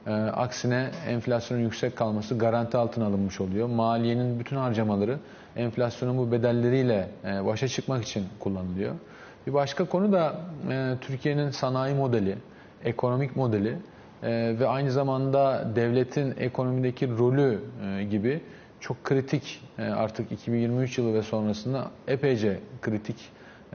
E, 0.07 0.11
aksine 0.11 0.91
enflasyonun 1.07 1.61
yüksek 1.61 1.95
kalması 1.95 2.37
garanti 2.37 2.77
altına 2.77 3.05
alınmış 3.05 3.41
oluyor. 3.41 3.67
Maliyenin 3.67 4.39
bütün 4.39 4.55
harcamaları 4.55 5.17
enflasyonun 5.55 6.17
bu 6.17 6.31
bedelleriyle 6.31 7.09
e, 7.25 7.45
başa 7.45 7.67
çıkmak 7.67 8.03
için 8.03 8.25
kullanılıyor. 8.39 8.95
Bir 9.47 9.53
başka 9.53 9.85
konu 9.85 10.11
da 10.11 10.35
e, 10.71 10.93
Türkiye'nin 11.01 11.51
sanayi 11.51 11.95
modeli, 11.95 12.37
ekonomik 12.83 13.35
modeli 13.35 13.77
e, 14.23 14.55
ve 14.59 14.67
aynı 14.67 14.91
zamanda 14.91 15.71
devletin 15.75 16.33
ekonomideki 16.39 17.09
rolü 17.17 17.59
e, 17.85 18.03
gibi 18.03 18.41
çok 18.79 19.03
kritik 19.03 19.61
e, 19.79 19.83
artık 19.83 20.31
2023 20.31 20.97
yılı 20.97 21.13
ve 21.13 21.21
sonrasında 21.21 21.87
epeyce 22.07 22.59
kritik 22.81 23.17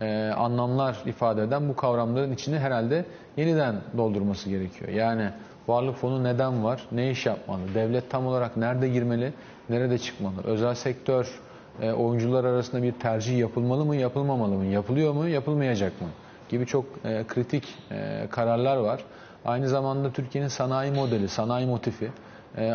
e, 0.00 0.32
anlamlar 0.36 0.98
ifade 1.06 1.42
eden 1.42 1.68
bu 1.68 1.76
kavramların 1.76 2.32
içini 2.32 2.58
herhalde 2.58 3.04
yeniden 3.36 3.76
doldurması 3.96 4.50
gerekiyor. 4.50 4.90
Yani 4.90 5.30
varlık 5.68 5.96
fonu 5.96 6.24
neden 6.24 6.64
var, 6.64 6.86
ne 6.92 7.10
iş 7.10 7.26
yapmalı, 7.26 7.60
devlet 7.74 8.10
tam 8.10 8.26
olarak 8.26 8.56
nerede 8.56 8.88
girmeli, 8.88 9.32
nerede 9.68 9.98
çıkmalı, 9.98 10.42
özel 10.44 10.74
sektör 10.74 11.40
e, 11.82 11.92
oyuncular 11.92 12.44
arasında 12.44 12.82
bir 12.82 12.92
tercih 12.92 13.38
yapılmalı 13.38 13.84
mı, 13.84 13.96
yapılmamalı 13.96 14.54
mı, 14.54 14.66
yapılıyor 14.66 15.12
mu, 15.12 15.28
yapılmayacak 15.28 16.00
mı? 16.00 16.08
Gibi 16.48 16.66
çok 16.66 16.84
e, 17.04 17.24
kritik 17.28 17.74
e, 17.90 18.26
kararlar 18.30 18.76
var. 18.76 19.04
Aynı 19.44 19.68
zamanda 19.68 20.12
Türkiye'nin 20.12 20.48
sanayi 20.48 20.92
modeli, 20.92 21.28
sanayi 21.28 21.66
motifi. 21.66 22.10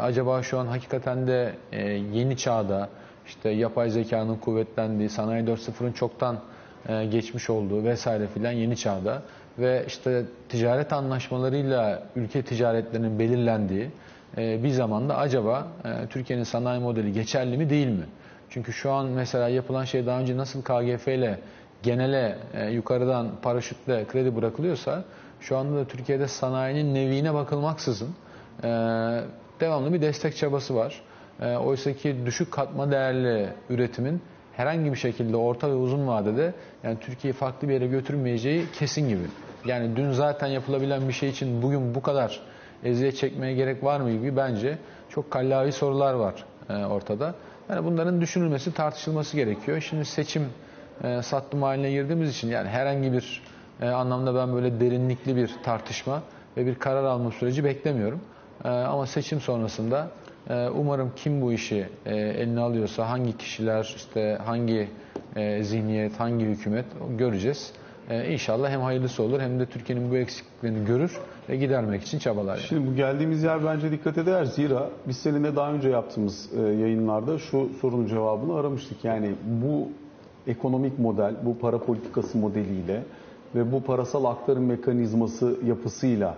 Acaba 0.01 0.43
şu 0.43 0.59
an 0.59 0.67
hakikaten 0.67 1.27
de 1.27 1.55
yeni 2.13 2.37
çağda 2.37 2.89
işte 3.27 3.49
yapay 3.49 3.89
zekanın 3.89 4.35
kuvvetlendiği, 4.35 5.09
sanayi 5.09 5.45
4.0'ın 5.45 5.91
çoktan 5.91 6.39
geçmiş 6.87 7.49
olduğu 7.49 7.83
vesaire 7.83 8.27
filan 8.27 8.51
yeni 8.51 8.77
çağda 8.77 9.21
ve 9.59 9.83
işte 9.87 10.23
ticaret 10.49 10.93
anlaşmalarıyla 10.93 12.03
ülke 12.15 12.41
ticaretlerinin 12.41 13.19
belirlendiği 13.19 13.89
e, 14.37 14.63
bir 14.63 14.69
zamanda 14.69 15.17
acaba 15.17 15.67
e, 15.85 16.07
Türkiye'nin 16.07 16.43
sanayi 16.43 16.81
modeli 16.81 17.13
geçerli 17.13 17.57
mi 17.57 17.69
değil 17.69 17.87
mi? 17.87 18.05
Çünkü 18.49 18.73
şu 18.73 18.91
an 18.91 19.05
mesela 19.05 19.49
yapılan 19.49 19.83
şey 19.83 20.05
daha 20.05 20.19
önce 20.19 20.37
nasıl 20.37 20.61
KGF 20.61 21.07
ile 21.07 21.39
genele 21.83 22.37
e, 22.53 22.69
yukarıdan 22.69 23.27
paraşütle 23.41 24.05
kredi 24.07 24.35
bırakılıyorsa 24.35 25.03
şu 25.39 25.57
anda 25.57 25.77
da 25.77 25.87
Türkiye'de 25.87 26.27
sanayinin 26.27 26.95
neviine 26.95 27.33
bakılmaksızın 27.33 28.09
devamlı 29.59 29.93
bir 29.93 30.01
destek 30.01 30.35
çabası 30.37 30.75
var. 30.75 31.01
Oysa 31.65 31.93
ki 31.93 32.15
düşük 32.25 32.51
katma 32.51 32.91
değerli 32.91 33.49
üretimin 33.69 34.21
herhangi 34.53 34.91
bir 34.91 34.97
şekilde 34.97 35.37
orta 35.37 35.69
ve 35.69 35.73
uzun 35.73 36.07
vadede 36.07 36.53
yani 36.83 36.97
Türkiye'yi 36.99 37.33
farklı 37.33 37.69
bir 37.69 37.73
yere 37.73 37.87
götürmeyeceği 37.87 38.65
kesin 38.73 39.09
gibi. 39.09 39.23
Yani 39.65 39.95
dün 39.95 40.11
zaten 40.11 40.47
yapılabilen 40.47 41.07
bir 41.07 41.13
şey 41.13 41.29
için 41.29 41.61
bugün 41.61 41.95
bu 41.95 42.01
kadar 42.01 42.39
eziyet 42.83 43.17
çekmeye 43.17 43.53
gerek 43.53 43.83
var 43.83 43.99
mı 43.99 44.11
gibi 44.11 44.37
bence 44.37 44.77
çok 45.09 45.31
kallavi 45.31 45.71
sorular 45.71 46.13
var 46.13 46.45
e, 46.69 46.85
ortada. 46.85 47.35
Yani 47.69 47.85
bunların 47.85 48.21
düşünülmesi, 48.21 48.73
tartışılması 48.73 49.37
gerekiyor. 49.37 49.81
Şimdi 49.81 50.05
seçim 50.05 50.45
e, 51.03 51.21
sattım 51.21 51.63
haline 51.63 51.91
girdiğimiz 51.91 52.29
için 52.29 52.49
yani 52.49 52.69
herhangi 52.69 53.13
bir 53.13 53.41
e, 53.81 53.87
anlamda 53.89 54.35
ben 54.35 54.53
böyle 54.53 54.79
derinlikli 54.79 55.35
bir 55.35 55.51
tartışma 55.63 56.23
ve 56.57 56.65
bir 56.65 56.75
karar 56.75 57.03
alma 57.03 57.31
süreci 57.31 57.63
beklemiyorum. 57.63 58.19
E, 58.65 58.69
ama 58.69 59.05
seçim 59.07 59.41
sonrasında 59.41 60.07
umarım 60.75 61.11
kim 61.15 61.41
bu 61.41 61.53
işi 61.53 61.89
eline 62.05 62.59
alıyorsa, 62.59 63.09
hangi 63.09 63.37
kişiler, 63.37 63.93
işte 63.95 64.37
hangi 64.45 64.89
zihniyet, 65.61 66.19
hangi 66.19 66.45
hükümet 66.45 66.85
göreceğiz. 67.17 67.73
E, 68.09 68.33
inşallah 68.33 68.69
hem 68.69 68.81
hayırlısı 68.81 69.23
olur 69.23 69.39
hem 69.39 69.59
de 69.59 69.65
Türkiye'nin 69.65 70.11
bu 70.11 70.17
eksikliklerini 70.17 70.85
görür 70.85 71.19
ve 71.49 71.55
gidermek 71.57 72.03
için 72.03 72.19
çabalar. 72.19 72.57
Şimdi 72.57 72.87
bu 72.91 72.95
geldiğimiz 72.95 73.43
yer 73.43 73.65
bence 73.65 73.91
dikkat 73.91 74.17
eder. 74.17 74.45
Zira 74.45 74.89
biz 75.07 75.17
seninle 75.17 75.55
daha 75.55 75.73
önce 75.73 75.89
yaptığımız 75.89 76.49
e, 76.57 76.61
yayınlarda 76.61 77.39
şu 77.39 77.69
sorunun 77.81 78.07
cevabını 78.07 78.55
aramıştık. 78.55 79.03
Yani 79.03 79.31
bu 79.45 79.89
ekonomik 80.47 80.99
model, 80.99 81.35
bu 81.45 81.57
para 81.59 81.79
politikası 81.79 82.37
modeliyle 82.37 83.03
ve 83.55 83.71
bu 83.71 83.83
parasal 83.83 84.25
aktarım 84.25 84.65
mekanizması 84.65 85.57
yapısıyla 85.65 86.37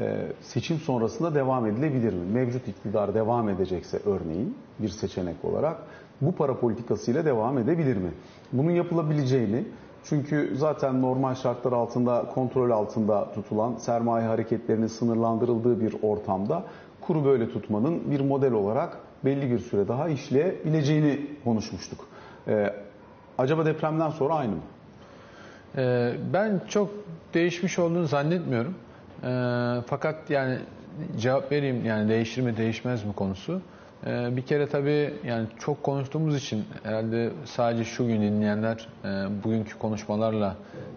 e, 0.00 0.26
seçim 0.40 0.76
sonrasında 0.76 1.34
devam 1.34 1.66
edilebilir 1.66 2.12
mi? 2.12 2.32
Mevcut 2.32 2.68
iktidar 2.68 3.14
devam 3.14 3.48
edecekse 3.48 3.98
örneğin 4.06 4.56
bir 4.78 4.88
seçenek 4.88 5.44
olarak 5.44 5.76
bu 6.20 6.32
para 6.32 6.60
politikasıyla 6.60 7.24
devam 7.24 7.58
edebilir 7.58 7.96
mi? 7.96 8.10
Bunun 8.52 8.70
yapılabileceğini 8.70 9.64
çünkü 10.04 10.52
zaten 10.56 11.02
normal 11.02 11.34
şartlar 11.34 11.72
altında 11.72 12.24
kontrol 12.34 12.70
altında 12.70 13.32
tutulan 13.32 13.76
sermaye 13.76 14.26
hareketlerinin 14.26 14.86
sınırlandırıldığı 14.86 15.80
bir 15.80 15.94
ortamda 16.02 16.62
kuru 17.00 17.24
böyle 17.24 17.48
tutmanın 17.48 18.10
bir 18.10 18.20
model 18.20 18.52
olarak 18.52 18.98
belli 19.24 19.50
bir 19.50 19.58
süre 19.58 19.88
daha 19.88 20.08
işleyebileceğini 20.08 21.26
konuşmuştuk. 21.44 22.06
Ee, 22.48 22.72
acaba 23.38 23.66
depremden 23.66 24.10
sonra 24.10 24.34
aynı 24.34 24.52
mı? 24.52 24.60
Ee, 25.76 26.12
Ben 26.32 26.60
çok 26.68 26.90
değişmiş 27.34 27.78
olduğunu 27.78 28.06
zannetmiyorum. 28.06 28.74
Ee, 29.24 29.26
fakat 29.86 30.30
yani 30.30 30.58
cevap 31.18 31.52
vereyim 31.52 31.84
yani 31.84 32.08
değişir 32.08 32.42
mi 32.42 32.56
değişmez 32.56 33.04
mi 33.04 33.12
konusu. 33.12 33.60
Ee, 34.06 34.36
bir 34.36 34.42
kere 34.42 34.66
tabii 34.68 35.14
yani 35.26 35.46
çok 35.58 35.82
konuştuğumuz 35.82 36.36
için 36.36 36.64
herhalde 36.82 37.30
sadece 37.44 37.84
şu 37.84 38.06
gün 38.06 38.22
dinleyenler 38.22 38.88
e, 39.04 39.08
bugünkü 39.44 39.78
konuşmalarla 39.78 40.56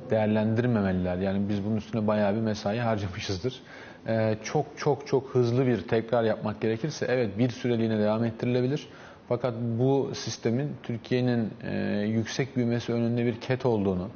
değerlendirmemeliler. 0.09 1.17
Yani 1.17 1.49
biz 1.49 1.65
bunun 1.65 1.75
üstüne 1.75 2.07
bayağı 2.07 2.35
bir 2.35 2.41
mesai 2.41 2.79
harcamışızdır. 2.79 3.59
Ee, 4.07 4.35
çok 4.43 4.65
çok 4.77 5.07
çok 5.07 5.29
hızlı 5.29 5.67
bir 5.67 5.87
tekrar 5.87 6.23
yapmak 6.23 6.61
gerekirse 6.61 7.05
evet 7.09 7.37
bir 7.37 7.49
süreliğine 7.49 7.99
devam 7.99 8.23
ettirilebilir. 8.23 8.87
Fakat 9.29 9.53
bu 9.79 10.11
sistemin 10.13 10.71
Türkiye'nin 10.83 11.49
e, 11.63 11.75
yüksek 12.07 12.55
büyümesi 12.55 12.93
önünde 12.93 13.25
bir 13.25 13.41
ket 13.41 13.65
olduğunu 13.65 14.09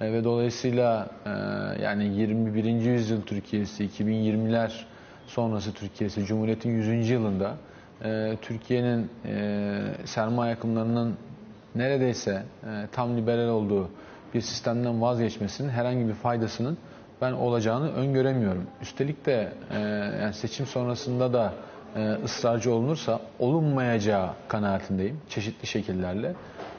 e, 0.00 0.12
ve 0.12 0.24
dolayısıyla 0.24 1.10
yani 1.82 2.04
21. 2.16 2.64
yüzyıl 2.64 3.22
Türkiye'si, 3.22 3.84
2020'ler 3.84 4.70
sonrası 5.26 5.72
Türkiye'si, 5.72 6.24
Cumhuriyet'in 6.24 6.70
100. 6.70 7.10
yılında 7.10 7.56
e, 8.04 8.36
Türkiye'nin 8.42 9.10
e, 9.24 9.82
sermaye 10.04 10.54
akımlarının 10.54 11.16
neredeyse 11.74 12.42
e, 12.64 12.86
tam 12.92 13.16
liberal 13.16 13.48
olduğu 13.48 13.88
bir 14.34 14.40
sistemden 14.40 15.02
vazgeçmesinin 15.02 15.68
herhangi 15.68 16.08
bir 16.08 16.14
faydasının 16.14 16.78
ben 17.20 17.32
olacağını 17.32 17.92
öngöremiyorum. 17.92 18.66
Üstelik 18.82 19.26
de 19.26 19.52
e, 19.70 19.78
yani 20.22 20.34
seçim 20.34 20.66
sonrasında 20.66 21.32
da 21.32 21.52
e, 21.96 22.16
ısrarcı 22.24 22.74
olunursa 22.74 23.20
olunmayacağı 23.38 24.30
kanaatindeyim 24.48 25.20
çeşitli 25.28 25.66
şekillerle. 25.66 26.34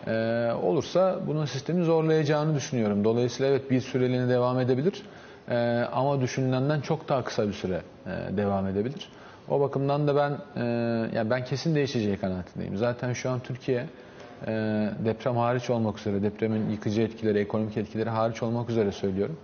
E, 0.08 0.52
olursa 0.62 1.20
bunun 1.28 1.46
sistemi 1.46 1.84
zorlayacağını 1.84 2.56
düşünüyorum. 2.56 3.04
Dolayısıyla 3.04 3.52
evet 3.52 3.72
bir 3.72 3.82
süreliğine 3.82 4.30
devam 4.30 4.60
edebilir 4.60 5.02
e, 5.50 5.56
ama 5.94 6.22
düşünülenden 6.22 6.82
çok 6.82 7.10
daha 7.10 7.24
kısa 7.24 7.48
bir 7.48 7.54
süre 7.54 7.82
e, 8.06 8.38
devam 8.38 8.68
edebilir. 8.68 9.10
O 9.50 9.60
bakımdan 9.60 10.08
da 10.08 10.16
ben 10.16 10.62
e, 10.62 10.66
yani 11.16 11.30
ben 11.30 11.46
kesin 11.46 11.76
değişeceği 11.76 12.18
kanaatindeyim. 12.18 12.78
Zaten 12.78 13.14
şu 13.14 13.30
an 13.30 13.40
Türkiye 13.40 13.86
e, 14.48 14.52
deprem 15.06 15.38
hariç 15.38 15.70
olmak 15.70 16.00
üzere, 16.00 16.22
depremin 16.22 16.70
yıkıcı 16.70 17.02
etkileri, 17.02 17.40
ekonomik 17.40 17.78
etkileri 17.78 18.10
hariç 18.10 18.44
olmak 18.44 18.70
üzere 18.70 18.92
söylüyorum. 18.92 19.38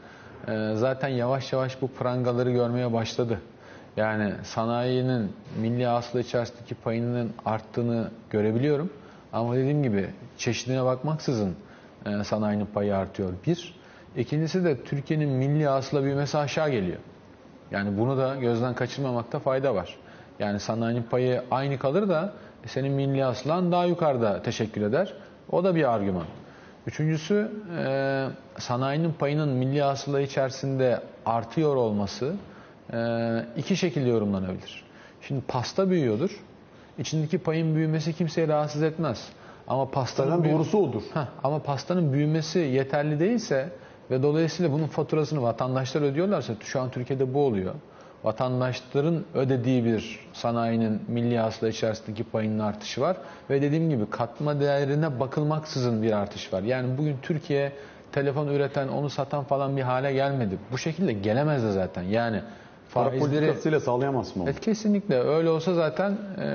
E, 0.47 0.73
zaten 0.75 1.07
yavaş 1.07 1.53
yavaş 1.53 1.81
bu 1.81 1.87
prangaları 1.87 2.51
görmeye 2.51 2.93
başladı. 2.93 3.39
Yani 3.97 4.33
sanayinin 4.43 5.31
milli 5.61 5.85
hasıla 5.85 6.21
içerisindeki 6.21 6.75
payının 6.75 7.31
arttığını 7.45 8.11
görebiliyorum. 8.29 8.89
Ama 9.33 9.55
dediğim 9.55 9.83
gibi 9.83 10.09
çeşidine 10.37 10.85
bakmaksızın 10.85 11.55
e, 12.05 12.23
sanayinin 12.23 12.65
payı 12.65 12.95
artıyor. 12.95 13.33
Bir. 13.47 13.75
İkincisi 14.17 14.63
de 14.63 14.83
Türkiye'nin 14.83 15.29
milli 15.29 15.67
hasıla 15.67 16.03
büyümesi 16.03 16.37
aşağı 16.37 16.69
geliyor. 16.69 16.97
Yani 17.71 17.97
bunu 17.97 18.17
da 18.17 18.35
gözden 18.35 18.73
kaçırmamakta 18.73 19.39
fayda 19.39 19.75
var. 19.75 19.97
Yani 20.39 20.59
sanayinin 20.59 21.03
payı 21.03 21.43
aynı 21.51 21.77
kalır 21.77 22.09
da 22.09 22.33
senin 22.65 22.93
milli 22.93 23.23
hasılan 23.23 23.71
daha 23.71 23.85
yukarıda 23.85 24.41
teşekkür 24.41 24.81
eder. 24.81 25.13
O 25.51 25.63
da 25.63 25.75
bir 25.75 25.93
argüman. 25.93 26.25
Üçüncüsü 26.87 27.51
e, 27.77 28.25
sanayinin 28.57 29.13
payının 29.13 29.49
milli 29.49 29.81
hasıla 29.81 30.21
içerisinde 30.21 30.99
artıyor 31.25 31.75
olması 31.75 32.35
e, 32.93 32.97
iki 33.57 33.77
şekilde 33.77 34.09
yorumlanabilir. 34.09 34.83
Şimdi 35.21 35.41
pasta 35.47 35.89
büyüyordur. 35.89 36.43
İçindeki 36.97 37.37
payın 37.37 37.75
büyümesi 37.75 38.13
kimseyi 38.13 38.47
rahatsız 38.47 38.83
etmez. 38.83 39.29
Ama 39.67 39.91
pastanın 39.91 40.37
Zaten 40.37 40.51
doğrusu 40.53 40.77
odur. 40.77 41.01
Heh, 41.13 41.25
ama 41.43 41.59
pastanın 41.59 42.13
büyümesi 42.13 42.59
yeterli 42.59 43.19
değilse 43.19 43.69
ve 44.13 44.23
dolayısıyla 44.23 44.71
bunun 44.71 44.87
faturasını 44.87 45.41
vatandaşlar 45.41 46.01
ödüyorlarsa 46.01 46.53
şu 46.59 46.81
an 46.81 46.91
Türkiye'de 46.91 47.33
bu 47.33 47.45
oluyor. 47.45 47.73
Vatandaşların 48.23 49.23
ödediği 49.33 49.85
bir 49.85 50.19
sanayinin 50.33 51.01
milli 51.07 51.37
hasıla 51.37 51.69
içerisindeki 51.69 52.23
payının 52.23 52.59
artışı 52.59 53.01
var 53.01 53.17
ve 53.49 53.61
dediğim 53.61 53.89
gibi 53.89 54.09
katma 54.09 54.59
değerine 54.59 55.19
bakılmaksızın 55.19 56.03
bir 56.03 56.11
artış 56.11 56.53
var. 56.53 56.61
Yani 56.63 56.97
bugün 56.97 57.17
Türkiye 57.21 57.71
telefon 58.11 58.47
üreten, 58.47 58.87
onu 58.87 59.09
satan 59.09 59.43
falan 59.43 59.77
bir 59.77 59.81
hale 59.81 60.13
gelmedi. 60.13 60.57
Bu 60.71 60.77
şekilde 60.77 61.13
gelemez 61.13 61.63
de 61.63 61.71
zaten. 61.71 62.03
Yani 62.03 62.41
Para 62.93 63.19
politikasıyla 63.19 63.79
sağlayamazsın 63.79 64.39
onu. 64.39 64.49
Evet 64.49 64.59
kesinlikle 64.59 65.19
öyle 65.19 65.49
olsa 65.49 65.73
zaten 65.73 66.17
eee, 66.37 66.45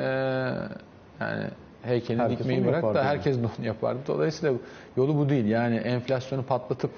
yani 1.21 1.45
heykeli 1.83 2.19
Herkes 2.19 2.39
dikmeyi 2.39 2.67
bırak 2.67 2.83
da 2.83 2.87
yani. 2.87 2.99
herkes 3.01 3.37
onu 3.37 3.67
yapardı. 3.67 3.99
Dolayısıyla 4.07 4.55
yolu 4.97 5.17
bu 5.19 5.29
değil. 5.29 5.45
Yani 5.45 5.77
enflasyonu 5.77 6.43
patlatıp 6.43 6.91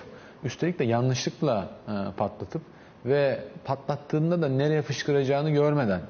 üstelik 0.44 0.78
de 0.78 0.84
yanlışlıkla 0.84 1.68
e, 1.88 1.92
patlatıp 2.16 2.62
ve 3.04 3.40
patlattığında 3.64 4.42
da 4.42 4.48
nereye 4.48 4.82
fışkıracağını 4.82 5.50
görmeden. 5.50 6.00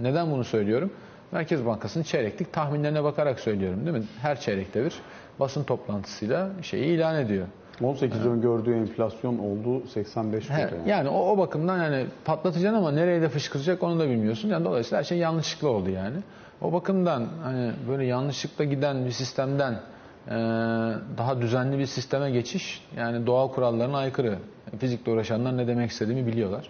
Neden 0.00 0.30
bunu 0.30 0.44
söylüyorum? 0.44 0.90
Merkez 1.32 1.66
Bankası'nın 1.66 2.04
çeyreklik 2.04 2.52
tahminlerine 2.52 3.04
bakarak 3.04 3.40
söylüyorum 3.40 3.86
değil 3.86 3.96
mi? 3.96 4.04
Her 4.22 4.40
çeyrekte 4.40 4.84
bir 4.84 4.94
basın 5.40 5.64
toplantısıyla 5.64 6.50
şeyi 6.62 6.84
ilan 6.84 7.16
ediyor. 7.16 7.46
18 7.82 8.26
öngördüğü 8.26 8.74
enflasyon 8.74 9.38
oldu 9.38 9.86
85 9.86 10.50
He, 10.50 10.60
yani. 10.60 10.70
yani 10.86 11.08
o, 11.08 11.30
o 11.30 11.38
bakımdan 11.38 11.78
yani 11.78 12.06
patlatacaksın 12.24 12.78
ama 12.78 12.92
nereye 12.92 13.22
de 13.22 13.28
fışkıracak 13.28 13.82
onu 13.82 13.98
da 14.00 14.08
bilmiyorsun. 14.08 14.48
Yani 14.48 14.64
dolayısıyla 14.64 14.98
her 14.98 15.04
şey 15.04 15.18
yanlışlıkla 15.18 15.68
oldu 15.68 15.90
yani. 15.90 16.16
O 16.62 16.72
bakımdan 16.72 17.26
hani 17.42 17.72
böyle 17.88 18.04
yanlışlıkla 18.04 18.64
giden 18.64 19.04
bir 19.04 19.10
sistemden 19.10 19.80
daha 21.18 21.40
düzenli 21.40 21.78
bir 21.78 21.86
sisteme 21.86 22.30
geçiş 22.30 22.86
yani 22.96 23.26
doğal 23.26 23.48
kurallarına 23.48 23.98
aykırı. 23.98 24.38
Fizikle 24.78 25.12
uğraşanlar 25.12 25.56
ne 25.56 25.66
demek 25.66 25.90
istediğimi 25.90 26.26
biliyorlar. 26.26 26.68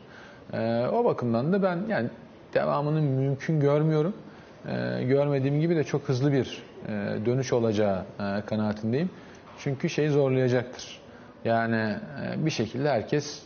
E, 0.53 0.87
o 0.89 1.05
bakımdan 1.05 1.53
da 1.53 1.63
ben 1.63 1.79
yani 1.89 2.09
devamını 2.55 3.03
mümkün 3.03 3.61
görmüyorum. 3.61 4.15
E, 4.69 5.05
görmediğim 5.05 5.61
gibi 5.61 5.77
de 5.77 5.85
çok 5.85 6.09
hızlı 6.09 6.33
bir 6.33 6.63
e, 6.89 6.91
dönüş 7.27 7.53
olacağı 7.53 7.99
e, 7.99 8.41
kanaatindeyim. 8.47 9.11
Çünkü 9.59 9.89
şeyi 9.89 10.09
zorlayacaktır. 10.09 11.01
Yani 11.45 11.77
e, 11.77 12.47
bir 12.47 12.51
şekilde 12.51 12.89
herkes 12.91 13.43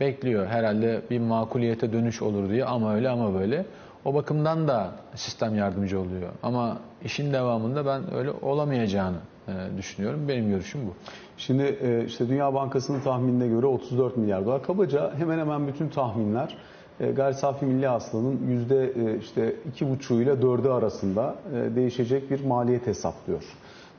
bekliyor. 0.00 0.46
Herhalde 0.46 1.00
bir 1.10 1.18
makuliyete 1.18 1.92
dönüş 1.92 2.22
olur 2.22 2.50
diye 2.50 2.64
ama 2.64 2.94
öyle 2.94 3.08
ama 3.08 3.34
böyle. 3.34 3.66
O 4.04 4.14
bakımdan 4.14 4.68
da 4.68 4.92
sistem 5.14 5.54
yardımcı 5.54 6.00
oluyor. 6.00 6.30
Ama 6.42 6.78
işin 7.04 7.32
devamında 7.32 7.86
ben 7.86 8.14
öyle 8.14 8.30
olamayacağını 8.42 9.16
e, 9.48 9.52
düşünüyorum. 9.76 10.28
Benim 10.28 10.50
görüşüm 10.50 10.80
bu. 10.86 10.90
Şimdi 11.36 11.62
e, 11.62 12.04
işte 12.04 12.28
Dünya 12.28 12.54
Bankası'nın 12.54 13.00
tahminine 13.00 13.48
göre 13.48 13.66
34 13.66 14.16
milyar 14.16 14.46
dolar. 14.46 14.62
Kabaca 14.62 15.14
hemen 15.18 15.38
hemen 15.38 15.66
bütün 15.66 15.88
tahminler 15.88 16.56
e, 17.00 17.10
gayri 17.10 17.34
safi 17.34 17.66
milli 17.66 17.86
hasılanın 17.86 18.40
yüzde 18.48 18.92
işte 19.20 19.56
iki 19.68 19.90
buçuğuyla 19.90 20.42
dördü 20.42 20.68
arasında 20.68 21.34
değişecek 21.76 22.30
bir 22.30 22.44
maliyet 22.44 22.86
hesaplıyor. 22.86 23.42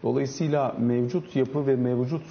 Dolayısıyla 0.04 0.76
mevcut 0.80 1.36
yapı 1.36 1.68
ve 1.68 1.76
mevcut 1.76 2.24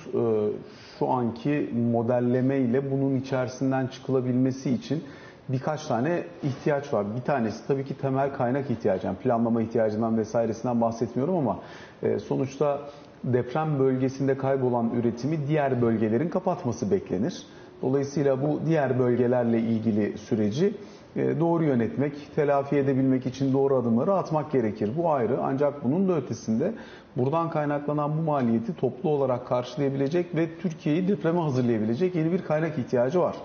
şu 0.99 1.09
anki 1.09 1.71
modelleme 1.93 2.59
ile 2.59 2.91
bunun 2.91 3.17
içerisinden 3.17 3.87
çıkılabilmesi 3.87 4.71
için 4.71 5.03
birkaç 5.49 5.87
tane 5.87 6.25
ihtiyaç 6.43 6.93
var. 6.93 7.17
Bir 7.17 7.21
tanesi 7.21 7.67
tabii 7.67 7.85
ki 7.85 7.99
temel 7.99 8.33
kaynak 8.33 8.71
ihtiyacı. 8.71 9.07
Yani 9.07 9.17
planlama 9.17 9.63
ihtiyacından 9.63 10.19
vesairesinden 10.19 10.81
bahsetmiyorum 10.81 11.37
ama 11.37 11.59
e, 12.03 12.19
sonuçta 12.19 12.81
deprem 13.25 13.79
bölgesinde 13.79 14.37
kaybolan 14.37 14.91
üretimi 14.91 15.49
diğer 15.49 15.83
bölgelerin 15.83 16.29
kapatması 16.29 16.91
beklenir. 16.91 17.43
Dolayısıyla 17.83 18.43
bu 18.43 18.61
diğer 18.67 18.99
bölgelerle 18.99 19.59
ilgili 19.59 20.19
süreci 20.19 20.75
e, 21.17 21.41
doğru 21.41 21.65
yönetmek, 21.65 22.35
telafi 22.35 22.77
edebilmek 22.77 23.27
için 23.27 23.53
doğru 23.53 23.77
adımları 23.77 24.15
atmak 24.15 24.53
gerekir. 24.53 24.91
Bu 24.97 25.13
ayrı 25.13 25.39
ancak 25.43 25.85
bunun 25.85 26.09
da 26.09 26.17
ötesinde 26.17 26.73
buradan 27.17 27.51
kaynaklanan 27.51 28.19
bu 28.19 28.23
maliyeti 28.23 28.75
toplu 28.77 29.09
olarak 29.11 29.47
karşılayabilecek 29.47 30.35
ve 30.37 30.59
Türkiye'yi 30.59 31.09
depreme 31.09 31.41
hazırlayabilecek 31.41 32.15
yeni 32.15 32.33
bir 32.33 32.43
kaynak 32.43 32.79
ihtiyacı 32.79 33.21
var. 33.21 33.37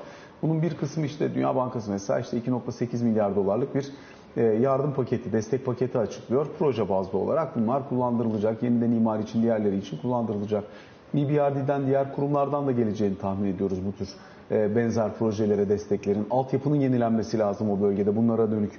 Bunun 0.42 0.62
bir 0.62 0.78
kısmı 0.78 1.06
işte 1.06 1.36
Dünya 1.36 1.56
Bankası 1.56 1.92
mesela 1.92 2.20
işte 2.20 2.38
2.8 2.38 3.04
milyar 3.04 3.36
dolarlık 3.36 3.76
bir 3.76 3.92
e, 4.38 4.44
yardım 4.44 4.94
paketi, 4.94 5.32
destek 5.32 5.66
paketi 5.66 5.98
açıklıyor. 5.98 6.48
Proje 6.60 6.90
bazlı 6.90 7.18
olarak 7.20 7.56
bunlar 7.56 7.90
kullandırılacak. 7.90 8.64
Yeniden 8.64 8.92
imar 8.92 9.20
için, 9.20 9.42
diğerleri 9.42 9.78
için 9.78 9.98
kullandırılacak. 9.98 10.64
EBRD'den 11.16 11.88
diğer 11.88 12.16
kurumlardan 12.16 12.68
da 12.68 12.72
geleceğini 12.72 13.18
tahmin 13.18 13.54
ediyoruz 13.54 13.80
bu 13.86 13.92
tür 13.92 14.10
e, 14.52 14.76
benzer 14.76 15.14
projelere 15.14 15.70
desteklerin. 15.70 16.28
Altyapının 16.32 16.76
yenilenmesi 16.76 17.40
lazım 17.40 17.70
o 17.72 17.82
bölgede. 17.82 18.16
Bunlara 18.16 18.52
dönük 18.52 18.72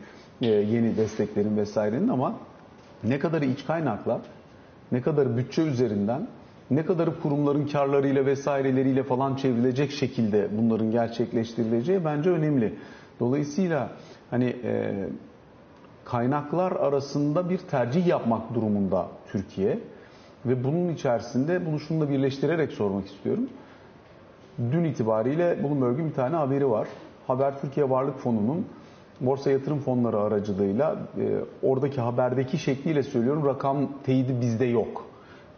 e, 0.43 0.47
yeni 0.47 0.97
desteklerin 0.97 1.57
vesairenin 1.57 2.09
ama 2.09 2.35
ne 3.05 3.19
kadarı 3.19 3.45
iç 3.45 3.67
kaynakla, 3.67 4.21
ne 4.93 5.03
kadar 5.03 5.37
bütçe 5.37 5.63
üzerinden, 5.63 6.27
ne 6.71 6.87
kadarı 6.87 7.21
kurumların 7.21 7.67
karlarıyla 7.67 8.27
vesaireleriyle 8.27 9.03
falan 9.03 9.37
çevrilecek 9.37 9.91
şekilde 9.91 10.49
bunların 10.59 10.91
gerçekleştirileceği 10.91 12.05
bence 12.05 12.31
önemli. 12.31 12.75
Dolayısıyla 13.21 13.91
hani 14.31 14.57
e, 14.65 14.95
kaynaklar 16.05 16.73
arasında 16.73 17.51
bir 17.51 17.59
tercih 17.59 18.07
yapmak 18.07 18.55
durumunda 18.55 19.09
Türkiye 19.33 19.79
ve 20.47 20.65
bunun 20.65 20.89
içerisinde 20.89 21.67
bunu 21.67 21.81
şununla 21.81 22.11
birleştirerek 22.11 22.73
sormak 22.73 23.07
istiyorum. 23.07 23.49
Dün 24.73 24.85
itibariyle 24.85 25.63
Bloomberg'un 25.63 26.09
bir 26.09 26.15
tane 26.15 26.37
haberi 26.37 26.71
var. 26.71 26.89
Haber 27.27 27.61
Türkiye 27.61 27.91
Varlık 27.91 28.19
Fonu'nun 28.19 28.67
borsa 29.21 29.51
yatırım 29.51 29.79
fonları 29.79 30.21
aracılığıyla 30.21 30.97
e, 31.19 31.41
oradaki 31.63 32.01
haberdeki 32.01 32.59
şekliyle 32.59 33.03
söylüyorum 33.03 33.47
rakam 33.47 33.89
teyidi 34.05 34.41
bizde 34.41 34.65
yok. 34.65 35.10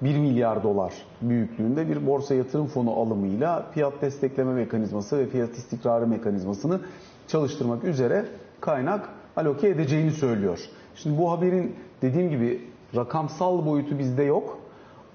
1 0.03 0.19
milyar 0.19 0.63
dolar 0.63 0.93
büyüklüğünde 1.23 1.89
bir 1.89 2.07
borsa 2.07 2.35
yatırım 2.35 2.67
fonu 2.67 2.91
alımıyla 2.91 3.67
fiyat 3.75 3.93
destekleme 4.03 4.53
mekanizması 4.53 5.19
ve 5.19 5.27
fiyat 5.27 5.51
istikrarı 5.51 6.07
mekanizmasını 6.07 6.81
çalıştırmak 7.29 7.85
üzere 7.85 8.25
kaynak 8.61 9.09
aloke 9.37 9.69
edeceğini 9.69 10.11
söylüyor. 10.11 10.59
Şimdi 10.95 11.19
bu 11.19 11.31
haberin 11.33 11.77
dediğim 12.03 12.31
gibi 12.31 12.69
rakamsal 12.97 13.67
boyutu 13.67 13.99
bizde 13.99 14.23
yok. 14.23 14.59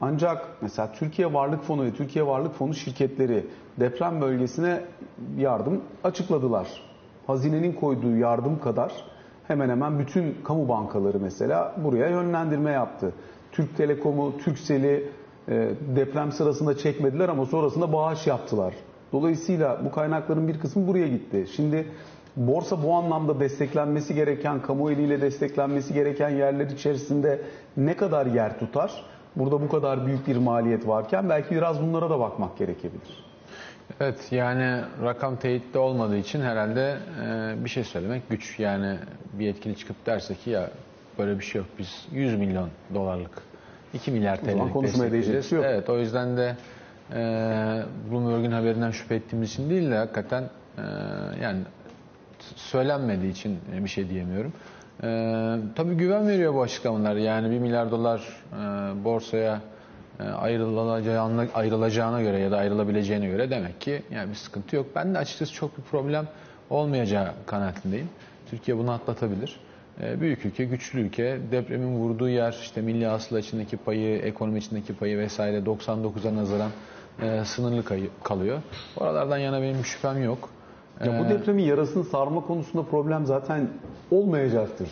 Ancak 0.02 0.48
mesela 0.62 0.92
Türkiye 0.92 1.34
Varlık 1.34 1.64
Fonu 1.64 1.84
ve 1.84 1.94
Türkiye 1.94 2.28
Varlık 2.28 2.54
Fonu 2.54 2.74
şirketleri 2.74 3.46
deprem 3.80 4.22
bölgesine 4.22 4.82
yardım 5.38 5.82
açıkladılar. 6.04 6.68
Hazinenin 7.28 7.74
koyduğu 7.74 8.16
yardım 8.16 8.60
kadar 8.60 8.94
hemen 9.48 9.70
hemen 9.70 10.00
bütün 10.00 10.36
kamu 10.44 10.70
bankaları 10.70 11.20
mesela 11.20 11.76
buraya 11.78 12.10
yönlendirme 12.10 12.72
yaptı. 12.72 13.14
Türk 13.58 13.78
Telekom'u, 13.78 14.38
Türksel'i 14.38 15.10
e, 15.50 15.70
deprem 15.96 16.32
sırasında 16.32 16.78
çekmediler 16.78 17.30
ama 17.30 17.46
sonrasında 17.46 17.94
bağış 17.94 18.28
yaptılar. 18.28 18.74
Dolayısıyla 19.12 19.86
bu 19.86 19.92
kaynakların 19.92 20.48
bir 20.48 20.60
kısmı 20.60 20.88
buraya 20.88 21.08
gitti. 21.08 21.46
Şimdi 21.56 21.88
borsa 22.36 22.84
bu 22.84 22.94
anlamda 22.94 23.40
desteklenmesi 23.40 24.16
gereken, 24.16 24.62
kamu 24.62 24.92
eliyle 24.92 25.22
desteklenmesi 25.22 25.94
gereken 25.94 26.30
yerler 26.30 26.66
içerisinde 26.66 27.42
ne 27.78 27.96
kadar 27.96 28.26
yer 28.26 28.60
tutar? 28.60 29.06
Burada 29.36 29.62
bu 29.62 29.70
kadar 29.70 30.06
büyük 30.06 30.28
bir 30.28 30.38
maliyet 30.38 30.88
varken 30.88 31.30
belki 31.30 31.56
biraz 31.56 31.82
bunlara 31.82 32.10
da 32.10 32.20
bakmak 32.20 32.58
gerekebilir. 32.58 33.26
Evet 34.00 34.32
yani 34.32 34.82
rakam 35.04 35.36
teyitli 35.36 35.80
olmadığı 35.80 36.18
için 36.18 36.42
herhalde 36.42 36.98
e, 37.26 37.56
bir 37.64 37.70
şey 37.70 37.84
söylemek 37.84 38.30
güç. 38.30 38.60
Yani 38.60 38.98
bir 39.34 39.46
yetkili 39.46 39.76
çıkıp 39.76 40.06
derse 40.06 40.36
ki 40.36 40.50
ya 40.50 40.70
böyle 41.20 41.40
bir 41.40 41.44
şey 41.44 41.62
yok 41.62 41.70
biz 41.80 42.08
100 42.12 42.36
milyon 42.36 42.70
dolarlık 42.94 43.42
2 43.94 44.12
milyar 44.12 44.38
TL'lik 44.38 44.74
konuşmaya 44.74 45.12
değecek 45.12 45.44
şey 45.44 45.58
yok. 45.58 45.66
Evet 45.70 45.90
o 45.90 46.00
yüzden 46.00 46.38
de 46.38 46.56
e, 47.14 47.16
Bloomberg'un 48.12 48.52
haberinden 48.52 48.92
şüphe 48.92 49.16
ettiğimiz 49.16 49.50
için 49.54 49.70
değil 49.70 49.92
de 49.92 49.96
hakikaten 49.96 50.44
e, 50.78 50.82
yani 51.42 51.60
söylenmediği 52.56 53.32
için 53.32 53.60
bir 53.84 53.90
şey 53.90 54.10
diyemiyorum. 54.10 54.54
E, 55.04 55.08
tabii 55.76 55.94
güven 55.94 56.28
veriyor 56.28 56.54
bu 56.54 56.62
açıklamalar. 56.62 57.16
Yani 57.16 57.52
1 57.52 57.60
milyar 57.60 57.92
dolar 57.92 58.44
e, 58.54 58.56
borsaya 59.04 59.62
e, 60.20 60.24
ayrılacağına, 60.24 61.46
ayrılacağına 61.54 62.22
göre 62.22 62.40
ya 62.40 62.52
da 62.52 62.58
ayrılabileceğine 62.58 63.28
göre 63.28 63.50
demek 63.50 63.82
ki 63.82 64.02
yani 64.12 64.30
bir 64.30 64.36
sıkıntı 64.36 64.76
yok. 64.76 64.86
Ben 64.96 65.14
de 65.14 65.18
açıkçası 65.18 65.54
çok 65.54 65.78
bir 65.78 65.84
problem 65.84 66.28
olmayacağı 66.70 67.32
kanaatindeyim. 67.46 68.10
Türkiye 68.50 68.78
bunu 68.78 68.92
atlatabilir. 68.92 69.60
E, 70.02 70.22
Büyük 70.22 70.46
ülke, 70.46 70.66
güçlü 70.66 71.00
ülke. 71.00 71.38
Depremin 71.52 71.96
vurduğu 71.96 72.30
yer, 72.30 72.58
işte 72.62 72.82
milli 72.82 73.06
hasıla 73.06 73.40
içindeki 73.40 73.78
payı, 73.78 74.18
ekonomi 74.20 74.58
içindeki 74.60 74.94
payı 74.96 75.18
vesaire 75.18 75.58
99'a 75.60 76.36
nazaran 76.36 76.70
e, 77.22 77.46
sınırlı 77.46 77.84
kayı- 77.86 78.10
kalıyor. 78.24 78.58
Oralardan 78.98 79.38
yana 79.38 79.62
benim 79.62 79.86
şüphem 79.86 80.24
yok. 80.24 80.50
Ya 81.06 81.20
bu 81.20 81.26
Ee, 81.26 81.30
depremin 81.30 81.64
yarasını 81.64 82.04
sarma 82.04 82.42
konusunda 82.48 82.84
problem 82.86 83.26
zaten 83.26 83.68
olmayacaktır. 84.12 84.90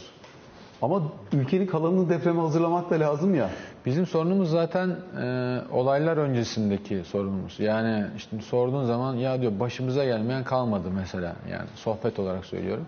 Ama 0.82 1.02
ülkenin 1.34 1.68
kalanını 1.68 2.10
depreme 2.10 2.42
hazırlamak 2.42 2.90
da 2.90 3.00
lazım 3.00 3.36
ya. 3.36 3.50
Bizim 3.86 4.06
sorunumuz 4.06 4.50
zaten 4.50 4.90
e, 5.22 5.58
olaylar 5.72 6.18
öncesindeki 6.18 7.02
sorunumuz. 7.06 7.60
Yani 7.60 8.06
işte 8.18 8.42
sorduğun 8.42 8.86
zaman 8.86 9.16
ya 9.16 9.42
diyor 9.42 9.52
başımıza 9.60 10.06
gelmeyen 10.06 10.44
kalmadı 10.44 10.88
mesela. 10.96 11.36
Yani 11.52 11.68
sohbet 11.76 12.20
olarak 12.20 12.46
söylüyorum. 12.46 12.86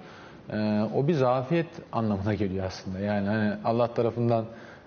E, 0.53 0.81
o 0.95 1.07
bir 1.07 1.13
zafiyet 1.13 1.67
anlamına 1.91 2.33
geliyor 2.33 2.65
aslında. 2.65 2.99
Yani 2.99 3.27
hani 3.27 3.53
Allah 3.65 3.93
tarafından 3.93 4.45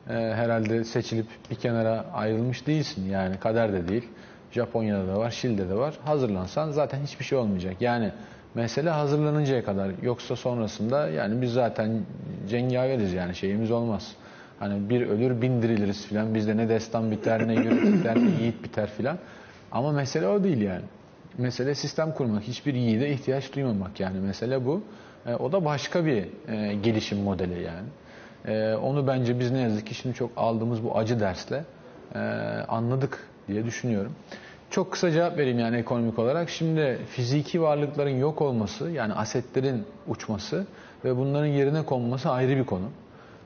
e, 0.08 0.12
herhalde 0.12 0.84
seçilip 0.84 1.26
bir 1.50 1.56
kenara 1.56 2.04
ayrılmış 2.12 2.66
değilsin. 2.66 3.10
Yani 3.10 3.36
kader 3.36 3.72
de 3.72 3.88
değil. 3.88 4.08
Japonya'da 4.52 5.08
da 5.08 5.18
var, 5.18 5.30
Şili'de 5.30 5.68
de 5.68 5.74
var. 5.74 5.94
Hazırlansan 6.04 6.70
zaten 6.70 6.98
hiçbir 7.02 7.24
şey 7.24 7.38
olmayacak. 7.38 7.76
Yani 7.80 8.12
mesele 8.54 8.90
hazırlanıncaya 8.90 9.64
kadar. 9.64 9.90
Yoksa 10.02 10.36
sonrasında 10.36 11.08
yani 11.08 11.42
biz 11.42 11.52
zaten 11.52 12.02
cengaveriz 12.48 13.12
yani 13.12 13.34
şeyimiz 13.34 13.70
olmaz. 13.70 14.12
Hani 14.58 14.90
bir 14.90 15.06
ölür 15.06 15.42
bin 15.42 15.62
diriliriz 15.62 16.06
filan. 16.06 16.34
Bizde 16.34 16.56
ne 16.56 16.68
destan 16.68 17.10
biter, 17.10 17.48
ne 17.48 17.54
yürüt 17.54 17.98
biter, 17.98 18.16
ne 18.16 18.42
yiğit 18.42 18.64
biter 18.64 18.90
filan. 18.90 19.18
Ama 19.72 19.92
mesele 19.92 20.28
o 20.28 20.44
değil 20.44 20.60
yani. 20.60 20.84
Mesele 21.38 21.74
sistem 21.74 22.12
kurmak. 22.14 22.42
Hiçbir 22.42 22.74
yiğide 22.74 23.10
ihtiyaç 23.10 23.54
duymamak 23.54 24.00
yani. 24.00 24.20
Mesele 24.20 24.66
bu. 24.66 24.82
E, 25.26 25.34
o 25.34 25.52
da 25.52 25.64
başka 25.64 26.04
bir 26.04 26.28
e, 26.48 26.74
gelişim 26.74 27.18
modeli 27.18 27.62
yani. 27.62 27.88
E, 28.44 28.74
onu 28.74 29.06
bence 29.06 29.40
biz 29.40 29.50
ne 29.50 29.60
yazık 29.60 29.86
ki 29.86 29.94
şimdi 29.94 30.14
çok 30.14 30.30
aldığımız 30.36 30.84
bu 30.84 30.98
acı 30.98 31.20
dersle 31.20 31.64
e, 32.14 32.18
anladık 32.68 33.28
diye 33.48 33.64
düşünüyorum. 33.64 34.12
Çok 34.70 34.92
kısa 34.92 35.10
cevap 35.10 35.38
vereyim 35.38 35.58
yani 35.58 35.76
ekonomik 35.76 36.18
olarak. 36.18 36.50
Şimdi 36.50 36.98
fiziki 37.10 37.62
varlıkların 37.62 38.18
yok 38.18 38.42
olması 38.42 38.90
yani 38.90 39.12
asetlerin 39.14 39.84
uçması 40.08 40.66
ve 41.04 41.16
bunların 41.16 41.46
yerine 41.46 41.82
konması 41.84 42.30
ayrı 42.30 42.56
bir 42.56 42.64
konu. 42.64 42.84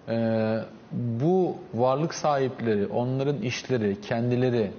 Ee, 0.08 0.58
bu 0.92 1.56
varlık 1.74 2.14
sahipleri, 2.14 2.86
onların 2.86 3.42
işleri, 3.42 4.00
kendileri 4.00 4.70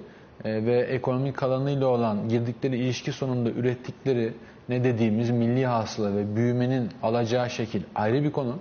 e, 0.44 0.66
ve 0.66 0.80
ekonomik 0.80 1.42
alanıyla 1.42 1.86
olan 1.86 2.28
girdikleri 2.28 2.76
ilişki 2.76 3.12
sonunda 3.12 3.50
ürettikleri 3.50 4.32
ne 4.68 4.84
dediğimiz 4.84 5.30
milli 5.30 5.66
hasıla 5.66 6.16
ve 6.16 6.36
büyümenin 6.36 6.90
alacağı 7.02 7.50
şekil 7.50 7.82
ayrı 7.94 8.24
bir 8.24 8.32
konu. 8.32 8.58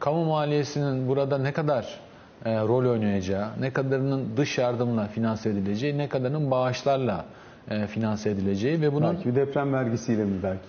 Kamu 0.00 0.24
maliyesinin 0.24 1.08
burada 1.08 1.38
ne 1.38 1.52
kadar 1.52 2.00
e, 2.44 2.58
rol 2.60 2.90
oynayacağı, 2.90 3.48
ne 3.60 3.70
kadarının 3.70 4.36
dış 4.36 4.58
yardımla 4.58 5.06
finanse 5.06 5.50
edileceği, 5.50 5.98
ne 5.98 6.08
kadarının 6.08 6.50
bağışlarla 6.50 7.24
e, 7.70 7.86
finanse 7.86 8.30
edileceği 8.30 8.80
ve 8.80 8.92
bunun 8.92 9.14
Belki 9.14 9.28
bir 9.28 9.34
deprem 9.36 9.72
vergisiyle 9.72 10.24
mi 10.24 10.42
belki? 10.42 10.60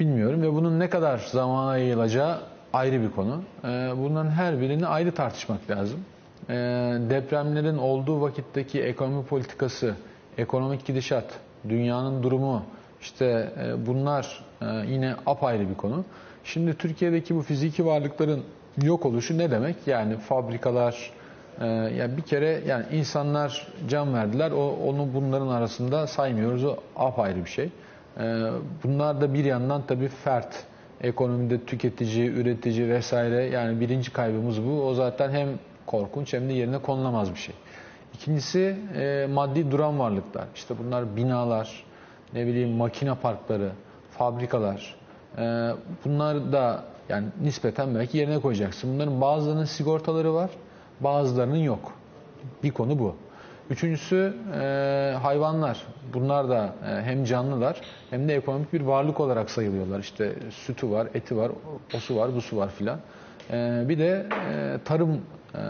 bilmiyorum 0.00 0.42
ve 0.42 0.52
bunun 0.52 0.80
ne 0.80 0.90
kadar 0.90 1.18
zamana 1.32 1.78
yayılacağı 1.78 2.38
ayrı 2.72 3.02
bir 3.02 3.10
konu. 3.10 3.42
Ee, 3.64 3.68
Bunların 3.96 4.30
her 4.30 4.60
birini 4.60 4.86
ayrı 4.86 5.12
tartışmak 5.14 5.70
lazım. 5.70 6.00
Ee, 6.48 6.54
Depremlerin 7.10 7.78
olduğu 7.78 8.20
vakitteki 8.20 8.82
ekonomi 8.82 9.24
politikası, 9.24 9.94
ekonomik 10.38 10.84
gidişat, 10.86 11.24
dünyanın 11.68 12.22
durumu, 12.22 12.62
işte 13.00 13.52
e, 13.64 13.86
bunlar 13.86 14.44
e, 14.62 14.66
yine 14.88 15.14
apayrı 15.26 15.70
bir 15.70 15.74
konu. 15.74 16.04
Şimdi 16.44 16.74
Türkiye'deki 16.74 17.36
bu 17.36 17.42
fiziki 17.42 17.86
varlıkların 17.86 18.44
yok 18.82 19.06
oluşu 19.06 19.38
ne 19.38 19.50
demek? 19.50 19.76
Yani 19.86 20.16
fabrikalar, 20.16 21.10
e, 21.60 21.66
yani 21.66 22.16
bir 22.16 22.22
kere 22.22 22.60
yani 22.66 22.84
insanlar 22.92 23.66
can 23.88 24.14
verdiler. 24.14 24.50
O 24.50 24.76
onu 24.86 25.08
bunların 25.14 25.48
arasında 25.48 26.06
saymıyoruz. 26.06 26.64
O 26.64 26.76
apayrı 26.96 27.44
bir 27.44 27.50
şey. 27.50 27.70
Bunlar 28.84 29.20
da 29.20 29.34
bir 29.34 29.44
yandan 29.44 29.82
tabii 29.86 30.08
fert, 30.08 30.64
ekonomide 31.00 31.64
tüketici, 31.64 32.26
üretici 32.30 32.88
vesaire 32.88 33.44
yani 33.44 33.80
birinci 33.80 34.12
kaybımız 34.12 34.62
bu. 34.64 34.82
O 34.82 34.94
zaten 34.94 35.30
hem 35.30 35.48
korkunç 35.86 36.32
hem 36.32 36.48
de 36.48 36.52
yerine 36.52 36.78
konulamaz 36.78 37.34
bir 37.34 37.38
şey. 37.38 37.54
İkincisi 38.14 38.76
maddi 39.32 39.70
duran 39.70 39.98
varlıklar. 39.98 40.44
İşte 40.54 40.74
bunlar 40.78 41.16
binalar, 41.16 41.84
ne 42.34 42.46
bileyim 42.46 42.70
makine 42.70 43.14
parkları, 43.14 43.72
fabrikalar. 44.10 44.94
Ee, 45.38 45.70
Bunlar 46.04 46.52
da 46.52 46.84
yani 47.08 47.26
nispeten 47.42 47.94
belki 47.94 48.18
yerine 48.18 48.38
koyacaksın. 48.40 48.94
Bunların 48.94 49.20
bazılarının 49.20 49.64
sigortaları 49.64 50.34
var, 50.34 50.50
bazılarının 51.00 51.56
yok. 51.56 51.92
Bir 52.62 52.70
konu 52.70 52.98
bu. 52.98 53.16
Üçüncüsü 53.70 54.34
e, 54.60 55.14
hayvanlar. 55.22 55.86
Bunlar 56.14 56.48
da 56.48 56.74
e, 56.88 57.02
hem 57.02 57.24
canlılar 57.24 57.80
hem 58.10 58.28
de 58.28 58.34
ekonomik 58.36 58.72
bir 58.72 58.80
varlık 58.80 59.20
olarak 59.20 59.50
sayılıyorlar. 59.50 59.98
İşte 60.00 60.34
sütü 60.50 60.90
var, 60.90 61.08
eti 61.14 61.36
var, 61.36 61.52
osu 61.94 62.16
var, 62.16 62.34
busu 62.34 62.56
var 62.56 62.70
filan. 62.70 62.98
E, 63.50 63.84
bir 63.88 63.98
de 63.98 64.26
e, 64.52 64.78
tarım 64.84 65.20
e, 65.54 65.60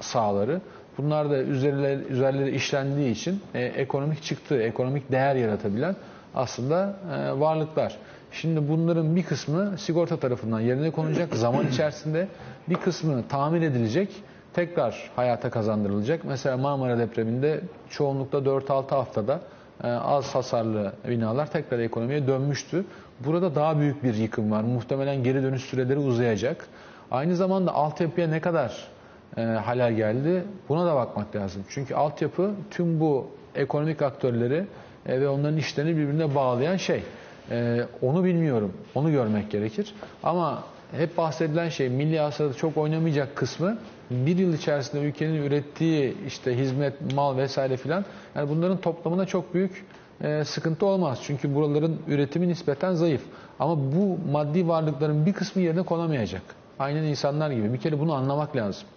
sahaları. 0.00 0.60
Bunlar 1.02 1.30
da 1.30 1.38
üzerleri, 1.38 2.02
üzerleri 2.08 2.50
işlendiği 2.50 3.10
için 3.10 3.40
e, 3.54 3.60
ekonomik 3.64 4.22
çıktı, 4.22 4.62
ekonomik 4.62 5.12
değer 5.12 5.34
yaratabilen 5.34 5.96
aslında 6.34 6.96
e, 7.14 7.40
varlıklar. 7.40 7.96
Şimdi 8.32 8.68
bunların 8.68 9.16
bir 9.16 9.22
kısmı 9.22 9.78
sigorta 9.78 10.16
tarafından 10.16 10.60
yerine 10.60 10.90
konulacak 10.90 11.34
zaman 11.36 11.66
içerisinde 11.66 12.28
bir 12.68 12.74
kısmı 12.74 13.28
tamir 13.28 13.62
edilecek 13.62 14.08
tekrar 14.54 15.10
hayata 15.16 15.50
kazandırılacak. 15.50 16.24
Mesela 16.24 16.56
Marmara 16.56 16.98
depreminde 16.98 17.60
çoğunlukla 17.90 18.38
4-6 18.38 18.90
haftada 18.90 19.40
e, 19.84 19.88
az 19.88 20.34
hasarlı 20.34 20.92
binalar 21.08 21.50
tekrar 21.50 21.78
ekonomiye 21.78 22.26
dönmüştü. 22.26 22.84
Burada 23.20 23.54
daha 23.54 23.78
büyük 23.78 24.04
bir 24.04 24.14
yıkım 24.14 24.50
var. 24.50 24.62
Muhtemelen 24.62 25.22
geri 25.22 25.42
dönüş 25.42 25.64
süreleri 25.64 25.98
uzayacak. 25.98 26.66
Aynı 27.10 27.36
zamanda 27.36 27.74
altyapıya 27.74 28.28
ne 28.28 28.40
kadar 28.40 28.88
e, 29.36 29.42
halel 29.42 29.92
geldi 29.92 30.44
buna 30.68 30.86
da 30.86 30.94
bakmak 30.94 31.36
lazım. 31.36 31.62
Çünkü 31.68 31.94
altyapı 31.94 32.50
tüm 32.70 33.00
bu 33.00 33.26
ekonomik 33.54 34.02
aktörleri 34.02 34.66
e, 35.06 35.20
ve 35.20 35.28
onların 35.28 35.56
işlerini 35.56 35.96
birbirine 35.96 36.34
bağlayan 36.34 36.76
şey. 36.76 37.02
Ee, 37.50 37.80
onu 38.02 38.24
bilmiyorum. 38.24 38.72
Onu 38.94 39.10
görmek 39.10 39.50
gerekir. 39.50 39.94
Ama 40.22 40.64
hep 40.92 41.16
bahsedilen 41.16 41.68
şey 41.68 41.88
milli 41.88 42.18
hasılatı 42.18 42.58
çok 42.58 42.76
oynamayacak 42.76 43.36
kısmı 43.36 43.78
bir 44.10 44.38
yıl 44.38 44.54
içerisinde 44.54 45.02
ülkenin 45.02 45.42
ürettiği 45.42 46.16
işte 46.26 46.58
hizmet, 46.58 47.14
mal 47.14 47.36
vesaire 47.36 47.76
filan 47.76 48.04
yani 48.34 48.50
bunların 48.50 48.80
toplamına 48.80 49.26
çok 49.26 49.54
büyük 49.54 49.84
e, 50.20 50.44
sıkıntı 50.44 50.86
olmaz. 50.86 51.18
Çünkü 51.22 51.54
buraların 51.54 51.96
üretimi 52.08 52.48
nispeten 52.48 52.94
zayıf. 52.94 53.22
Ama 53.58 53.76
bu 53.76 54.18
maddi 54.32 54.68
varlıkların 54.68 55.26
bir 55.26 55.32
kısmı 55.32 55.62
yerine 55.62 55.82
konamayacak. 55.82 56.42
Aynen 56.78 57.02
insanlar 57.02 57.50
gibi. 57.50 57.72
Bir 57.72 57.78
kere 57.78 58.00
bunu 58.00 58.14
anlamak 58.14 58.56
lazım. 58.56 58.88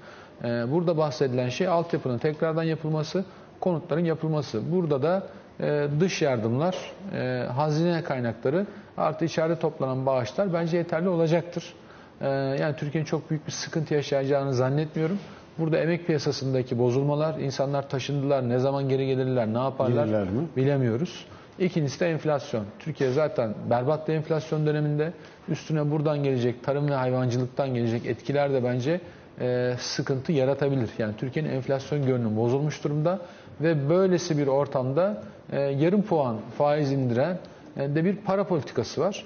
E, 0.44 0.48
burada 0.72 0.98
bahsedilen 0.98 1.50
şey 1.50 1.68
altyapının 1.68 2.18
tekrardan 2.18 2.64
yapılması, 2.64 3.26
konutların 3.60 4.06
yapılması. 4.06 4.72
Burada 4.72 5.02
da 5.04 5.24
e, 5.60 5.88
dış 6.00 6.22
yardımlar, 6.22 6.78
e, 7.16 7.46
hazine 7.56 8.04
kaynakları 8.04 8.66
artı 8.98 9.26
içeride 9.26 9.60
toplanan 9.60 10.06
bağışlar 10.06 10.54
bence 10.54 10.78
yeterli 10.78 11.10
olacaktır. 11.10 11.74
E, 12.22 12.28
yani 12.30 12.76
Türkiye'nin 12.76 13.06
çok 13.06 13.30
büyük 13.30 13.48
bir 13.48 13.52
sıkıntı 13.52 13.94
yaşayacağını 13.94 14.54
zannetmiyorum. 14.54 15.20
Burada 15.60 15.78
emek 15.78 16.08
piyasasındaki 16.08 16.80
bozulmalar, 16.80 17.40
insanlar 17.40 17.90
taşındılar, 17.90 18.50
ne 18.50 18.60
zaman 18.60 18.90
geri 18.90 19.08
gelirler, 19.08 19.48
ne 19.54 19.58
yaparlar 19.58 20.06
Gelirler 20.06 20.24
mi? 20.24 20.48
bilemiyoruz. 20.58 21.26
İkincisi 21.60 22.00
de 22.00 22.10
enflasyon. 22.12 22.66
Türkiye 22.80 23.12
zaten 23.12 23.54
berbat 23.70 24.08
bir 24.08 24.14
enflasyon 24.14 24.66
döneminde. 24.66 25.14
Üstüne 25.50 25.92
buradan 25.92 26.24
gelecek, 26.24 26.64
tarım 26.64 26.90
ve 26.90 26.94
hayvancılıktan 26.94 27.74
gelecek 27.74 28.06
etkiler 28.06 28.54
de 28.54 28.64
bence 28.64 29.02
e, 29.42 29.76
sıkıntı 29.80 30.32
yaratabilir. 30.32 30.90
Yani 30.98 31.14
Türkiye'nin 31.18 31.50
enflasyon 31.50 32.06
görünümü 32.06 32.38
bozulmuş 32.38 32.84
durumda 32.84 33.20
ve 33.62 33.90
böylesi 33.90 34.38
bir 34.38 34.48
ortamda 34.48 35.24
e, 35.52 35.60
yarım 35.60 36.02
puan 36.02 36.38
faiz 36.58 36.92
indiren 36.92 37.38
e, 37.78 37.96
de 37.96 38.06
bir 38.06 38.16
para 38.16 38.48
politikası 38.48 39.02
var. 39.02 39.26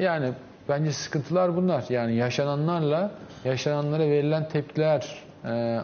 Yani 0.00 0.32
bence 0.68 0.92
sıkıntılar 0.92 1.56
bunlar. 1.56 1.84
Yani 1.88 2.14
yaşananlarla 2.14 3.10
yaşananlara 3.44 4.02
verilen 4.02 4.48
tepkiler 4.48 5.22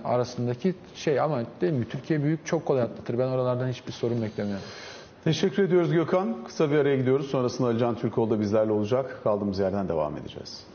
arasındaki 0.05 0.75
şey 0.95 1.21
ama 1.21 1.43
değil 1.61 1.73
mi? 1.73 1.89
Türkiye 1.89 2.23
büyük 2.23 2.47
çok 2.47 2.67
kolay 2.67 2.83
atlatır. 2.83 3.19
Ben 3.19 3.29
oralardan 3.29 3.69
hiçbir 3.69 3.93
sorun 3.93 4.23
beklemiyorum. 4.23 4.65
Teşekkür 5.25 5.63
ediyoruz 5.63 5.93
Gökhan. 5.93 6.45
Kısa 6.45 6.71
bir 6.71 6.77
araya 6.77 6.97
gidiyoruz. 6.97 7.27
Sonrasında 7.31 7.69
Ali 7.69 7.79
Can 7.79 7.95
Türkoğlu 7.95 8.31
da 8.31 8.41
bizlerle 8.41 8.73
olacak. 8.73 9.21
Kaldığımız 9.25 9.59
yerden 9.59 9.89
devam 9.89 10.17
edeceğiz. 10.17 10.72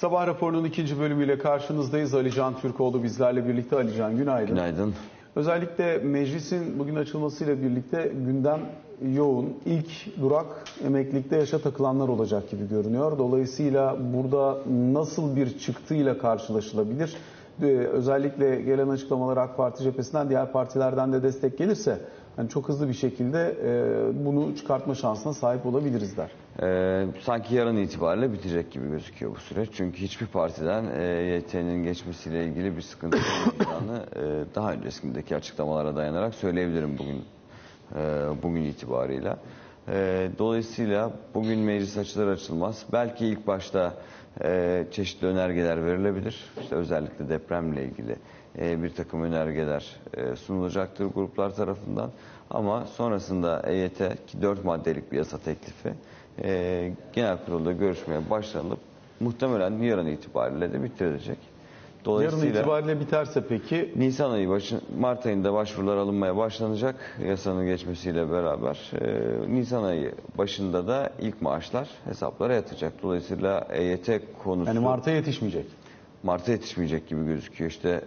Sabah 0.00 0.26
raporunun 0.26 0.64
ikinci 0.64 0.98
bölümüyle 1.00 1.38
karşınızdayız. 1.38 2.14
Ali 2.14 2.32
Can 2.32 2.60
Türkoğlu 2.60 3.02
bizlerle 3.02 3.48
birlikte. 3.48 3.76
Ali 3.76 3.96
Can 3.96 4.16
günaydın. 4.16 4.54
Günaydın. 4.54 4.94
Özellikle 5.36 5.98
meclisin 5.98 6.78
bugün 6.78 6.96
açılmasıyla 6.96 7.62
birlikte 7.62 8.12
gündem 8.26 8.60
yoğun. 9.14 9.54
İlk 9.66 10.20
durak 10.20 10.46
emeklilikte 10.86 11.36
yaşa 11.36 11.58
takılanlar 11.58 12.08
olacak 12.08 12.50
gibi 12.50 12.68
görünüyor. 12.68 13.18
Dolayısıyla 13.18 13.96
burada 14.14 14.58
nasıl 14.92 15.36
bir 15.36 15.58
çıktıyla 15.58 16.18
karşılaşılabilir? 16.18 17.16
Ee, 17.62 17.66
Özellikle 17.66 18.62
gelen 18.62 18.88
açıklamalar 18.88 19.36
AK 19.36 19.56
Parti 19.56 19.82
cephesinden 19.82 20.28
diğer 20.28 20.52
partilerden 20.52 21.12
de 21.12 21.22
destek 21.22 21.58
gelirse 21.58 21.98
yani 22.38 22.48
çok 22.48 22.68
hızlı 22.68 22.88
bir 22.88 22.94
şekilde 22.94 23.56
e, 23.64 24.24
bunu 24.26 24.56
çıkartma 24.56 24.94
şansına 24.94 25.32
sahip 25.32 25.66
olabiliriz 25.66 26.16
der. 26.16 26.30
Ee, 26.62 27.06
sanki 27.20 27.54
yarın 27.54 27.76
itibariyle 27.76 28.32
bitecek 28.32 28.70
gibi 28.70 28.88
gözüküyor 28.90 29.32
bu 29.34 29.38
süreç. 29.40 29.68
Çünkü 29.72 29.98
hiçbir 29.98 30.26
partiden 30.26 30.84
e, 30.98 31.04
YT'nin 31.04 31.84
geçmesiyle 31.84 32.44
ilgili 32.44 32.76
bir 32.76 32.82
sıkıntı 32.82 33.18
olmayacağını 33.18 34.04
e, 34.16 34.54
daha 34.54 34.72
öncesindeki 34.72 35.36
açıklamalara 35.36 35.96
dayanarak 35.96 36.34
söyleyebilirim 36.34 36.98
bugün 36.98 37.24
e, 37.96 38.28
bugün 38.42 38.64
itibarıyla. 38.64 39.38
Dolayısıyla 40.38 41.10
bugün 41.34 41.58
meclis 41.58 41.98
açılır 41.98 42.26
açılmaz 42.28 42.84
belki 42.92 43.26
ilk 43.26 43.46
başta 43.46 43.94
e, 44.44 44.84
çeşitli 44.90 45.26
önergeler 45.26 45.84
verilebilir. 45.84 46.44
İşte 46.60 46.74
özellikle 46.76 47.28
depremle 47.28 47.84
ilgili 47.84 48.16
e, 48.58 48.82
bir 48.82 48.94
takım 48.94 49.22
önergeler 49.22 49.96
e, 50.16 50.36
sunulacaktır 50.36 51.04
gruplar 51.06 51.54
tarafından. 51.54 52.10
Ama 52.50 52.86
sonrasında 52.86 53.62
EYT 53.66 53.98
ki 54.26 54.42
4 54.42 54.64
maddelik 54.64 55.12
bir 55.12 55.16
yasa 55.18 55.38
teklifi 55.38 55.92
e, 56.44 56.92
genel 57.12 57.44
kurulda 57.46 57.72
görüşmeye 57.72 58.30
başlanıp 58.30 58.78
muhtemelen 59.20 59.78
yarın 59.78 60.06
itibariyle 60.06 60.72
de 60.72 60.82
bitirilecek. 60.82 61.38
Yarın 62.06 62.46
itibariyle 62.46 63.00
biterse 63.00 63.44
peki 63.48 63.92
Nisan 63.96 64.30
ayı 64.30 64.48
başı, 64.48 64.80
Mart 65.00 65.26
ayında 65.26 65.52
başvurular 65.52 65.96
alınmaya 65.96 66.36
başlanacak 66.36 66.94
yasanın 67.26 67.66
geçmesiyle 67.66 68.30
beraber. 68.30 68.90
Ee, 69.00 69.54
Nisan 69.54 69.84
ayı 69.84 70.14
başında 70.38 70.86
da 70.86 71.12
ilk 71.20 71.42
maaşlar 71.42 71.88
hesaplara 72.04 72.54
yatacak. 72.54 73.02
Dolayısıyla 73.02 73.66
EYT 73.70 74.10
konusu 74.44 74.68
yani 74.68 74.78
Mart'a 74.78 75.10
yetişmeyecek. 75.10 75.66
Mart'a 76.22 76.52
yetişmeyecek 76.52 77.08
gibi 77.08 77.26
gözüküyor. 77.26 77.70
İşte 77.70 78.00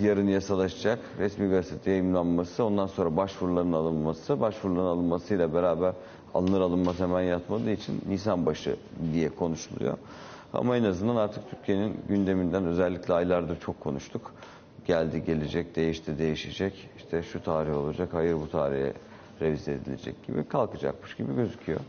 yarın 0.00 0.28
yasalaşacak, 0.28 0.98
resmi 1.18 1.48
gazete 1.50 1.90
yayınlanması, 1.90 2.64
ondan 2.64 2.86
sonra 2.86 3.16
başvuruların 3.16 3.72
alınması, 3.72 4.40
başvuruların 4.40 4.86
alınmasıyla 4.86 5.54
beraber 5.54 5.92
alınır 6.34 6.60
alınmaz 6.60 7.00
hemen 7.00 7.22
yatmadığı 7.22 7.70
için 7.70 8.02
Nisan 8.08 8.46
başı 8.46 8.76
diye 9.12 9.28
konuşuluyor. 9.28 9.98
Ama 10.58 10.76
en 10.76 10.84
azından 10.84 11.16
artık 11.16 11.50
Türkiye'nin 11.50 12.00
gündeminden 12.08 12.64
özellikle 12.66 13.14
aylardır 13.14 13.60
çok 13.60 13.80
konuştuk. 13.80 14.32
Geldi, 14.86 15.24
gelecek, 15.24 15.76
değişti, 15.76 16.18
değişecek. 16.18 16.90
İşte 16.96 17.22
şu 17.22 17.42
tarih 17.42 17.76
olacak, 17.76 18.08
hayır 18.12 18.34
bu 18.34 18.50
tarihe 18.50 18.92
revize 19.40 19.72
edilecek 19.72 20.26
gibi 20.26 20.48
kalkacakmış 20.48 21.16
gibi 21.16 21.34
gözüküyor. 21.34 21.80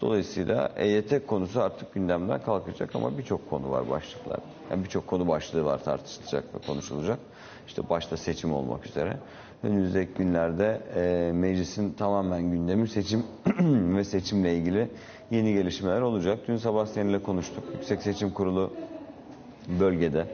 Dolayısıyla 0.00 0.72
EYT 0.76 1.26
konusu 1.26 1.62
artık 1.62 1.94
gündemden 1.94 2.42
kalkacak 2.42 2.96
ama 2.96 3.18
birçok 3.18 3.50
konu 3.50 3.70
var 3.70 3.90
başlıklar. 3.90 4.40
Yani 4.70 4.84
birçok 4.84 5.06
konu 5.06 5.28
başlığı 5.28 5.64
var 5.64 5.84
tartışılacak 5.84 6.44
ve 6.54 6.58
konuşulacak. 6.66 7.18
İşte 7.66 7.88
başta 7.88 8.16
seçim 8.16 8.52
olmak 8.52 8.86
üzere. 8.86 9.16
Önümüzdeki 9.62 10.14
günlerde 10.14 10.80
e, 10.96 11.32
meclisin 11.32 11.92
tamamen 11.92 12.50
gündemi 12.50 12.88
seçim 12.88 13.22
ve 13.96 14.04
seçimle 14.04 14.54
ilgili 14.54 14.88
yeni 15.30 15.52
gelişmeler 15.52 16.00
olacak. 16.00 16.38
Dün 16.48 16.56
sabah 16.56 16.86
seninle 16.86 17.22
konuştuk. 17.22 17.64
Yüksek 17.74 18.02
Seçim 18.02 18.30
Kurulu 18.30 18.72
bölgede, 19.80 20.26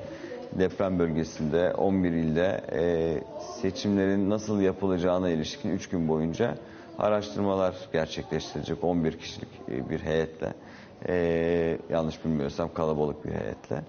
deprem 0.59 0.99
bölgesinde 0.99 1.75
11 1.75 2.13
ilde 2.13 2.61
e, 2.73 2.83
seçimlerin 3.63 4.31
nasıl 4.31 4.61
yapılacağına 4.61 5.31
ilişkin 5.31 5.71
3 5.71 5.89
gün 5.89 6.09
boyunca 6.09 6.55
araştırmalar 6.99 7.75
gerçekleştirecek 7.93 8.85
11 8.85 9.19
kişilik 9.19 9.49
e, 9.69 9.91
bir 9.91 10.01
heyetle. 10.01 10.55
E, 11.09 11.79
yanlış 11.91 12.25
bilmiyorsam 12.25 12.75
kalabalık 12.75 13.25
bir 13.25 13.31
heyetle. 13.31 13.83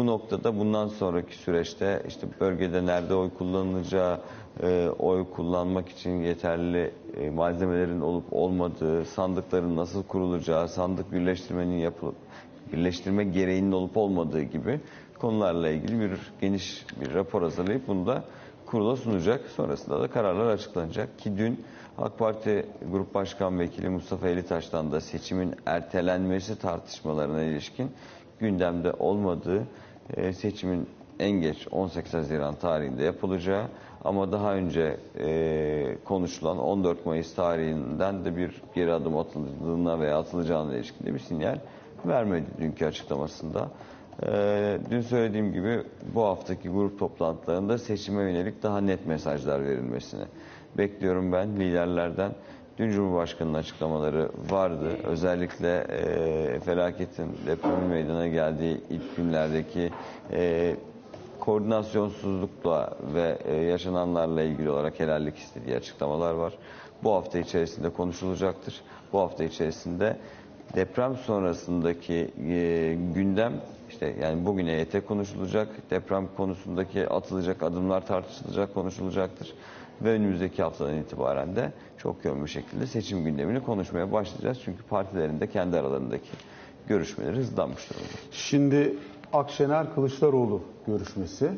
Bu 0.00 0.06
noktada 0.06 0.58
bundan 0.58 0.88
sonraki 0.88 1.36
süreçte 1.36 2.02
işte 2.08 2.26
bölgede 2.40 2.86
nerede 2.86 3.14
oy 3.14 3.30
kullanılacağı, 3.38 4.20
e, 4.62 4.88
oy 4.98 5.30
kullanmak 5.30 5.88
için 5.88 6.10
yeterli 6.10 6.94
e, 7.16 7.30
malzemelerin 7.30 8.00
olup 8.00 8.24
olmadığı, 8.32 9.04
sandıkların 9.04 9.76
nasıl 9.76 10.02
kurulacağı, 10.02 10.68
sandık 10.68 11.12
birleştirmenin 11.12 11.78
yapılıp 11.78 12.14
birleştirme 12.72 13.24
gereğinin 13.24 13.72
olup 13.72 13.96
olmadığı 13.96 14.42
gibi 14.42 14.80
konularla 15.18 15.68
ilgili 15.68 16.00
bir 16.00 16.18
geniş 16.40 16.86
bir 17.00 17.14
rapor 17.14 17.42
hazırlayıp 17.42 17.88
bunu 17.88 18.06
da 18.06 18.24
kurula 18.66 18.96
sunacak. 18.96 19.46
Sonrasında 19.56 20.00
da 20.00 20.08
kararlar 20.10 20.46
açıklanacak 20.46 21.18
ki 21.18 21.36
dün 21.36 21.64
AK 21.98 22.18
Parti 22.18 22.66
Grup 22.92 23.14
Başkan 23.14 23.58
Vekili 23.58 23.88
Mustafa 23.88 24.28
Elitaş'tan 24.28 24.92
da 24.92 25.00
seçimin 25.00 25.54
ertelenmesi 25.66 26.58
tartışmalarına 26.58 27.42
ilişkin 27.42 27.90
gündemde 28.40 28.92
olmadığı, 28.92 29.66
e, 30.16 30.32
seçimin 30.32 30.88
en 31.20 31.30
geç 31.30 31.68
18 31.70 32.14
Haziran 32.14 32.54
tarihinde 32.54 33.04
yapılacağı 33.04 33.66
ama 34.04 34.32
daha 34.32 34.54
önce 34.54 34.96
e, 35.18 35.96
konuşulan 36.04 36.58
14 36.58 37.06
Mayıs 37.06 37.34
tarihinden 37.34 38.24
de 38.24 38.36
bir 38.36 38.62
geri 38.74 38.92
adım 38.92 39.16
atıldığına 39.16 40.00
veya 40.00 40.18
atılacağına 40.18 40.74
ilişkin 40.74 41.14
bir 41.14 41.18
sinyal 41.18 41.58
vermedi 42.06 42.46
dünkü 42.60 42.86
açıklamasında. 42.86 43.68
E, 44.26 44.78
dün 44.90 45.00
söylediğim 45.00 45.52
gibi 45.52 45.82
bu 46.14 46.22
haftaki 46.24 46.68
grup 46.68 46.98
toplantılarında 46.98 47.78
seçime 47.78 48.22
yönelik 48.22 48.62
daha 48.62 48.80
net 48.80 49.06
mesajlar 49.06 49.64
verilmesini 49.64 50.24
bekliyorum 50.78 51.32
ben 51.32 51.56
liderlerden. 51.56 52.32
Dün 52.78 52.90
Cumhurbaşkanı'nın 52.90 53.54
açıklamaları 53.54 54.28
vardı. 54.50 54.96
Özellikle 55.04 55.78
e, 55.78 56.60
felaketin 56.60 57.38
depremin 57.46 57.84
meydana 57.84 58.26
geldiği 58.26 58.80
ilk 58.90 59.16
günlerdeki 59.16 59.90
e, 60.32 60.76
koordinasyonsuzlukla 61.40 62.96
ve 63.14 63.38
e, 63.44 63.54
yaşananlarla 63.54 64.42
ilgili 64.42 64.70
olarak 64.70 65.00
helallik 65.00 65.36
istediği 65.36 65.76
açıklamalar 65.76 66.34
var. 66.34 66.52
bu 67.04 67.12
hafta 67.12 67.38
içerisinde 67.38 67.90
konuşulacaktır. 67.90 68.80
Bu 69.12 69.18
hafta 69.20 69.44
içerisinde 69.44 70.16
deprem 70.74 71.16
sonrasındaki 71.16 72.30
e, 72.48 72.96
gündem 73.14 73.52
işte 73.88 74.14
yani 74.22 74.46
bugün 74.46 74.66
EYT 74.66 75.06
konuşulacak, 75.06 75.68
deprem 75.90 76.28
konusundaki 76.36 77.08
atılacak 77.08 77.62
adımlar 77.62 78.06
tartışılacak, 78.06 78.74
konuşulacaktır. 78.74 79.54
Ve 80.02 80.10
önümüzdeki 80.10 80.62
haftadan 80.62 80.94
itibaren 80.96 81.56
de 81.56 81.72
çok 81.98 82.24
yoğun 82.24 82.44
bir 82.44 82.50
şekilde 82.50 82.86
seçim 82.86 83.24
gündemini 83.24 83.60
konuşmaya 83.62 84.12
başlayacağız. 84.12 84.58
Çünkü 84.64 84.82
partilerin 84.82 85.40
de 85.40 85.46
kendi 85.46 85.76
aralarındaki 85.76 86.30
görüşmeleri 86.88 87.36
hızlanmış 87.36 87.90
durumda. 87.90 88.08
Şimdi 88.30 88.96
Akşener 89.32 89.94
Kılıçdaroğlu 89.94 90.60
görüşmesi. 90.86 91.50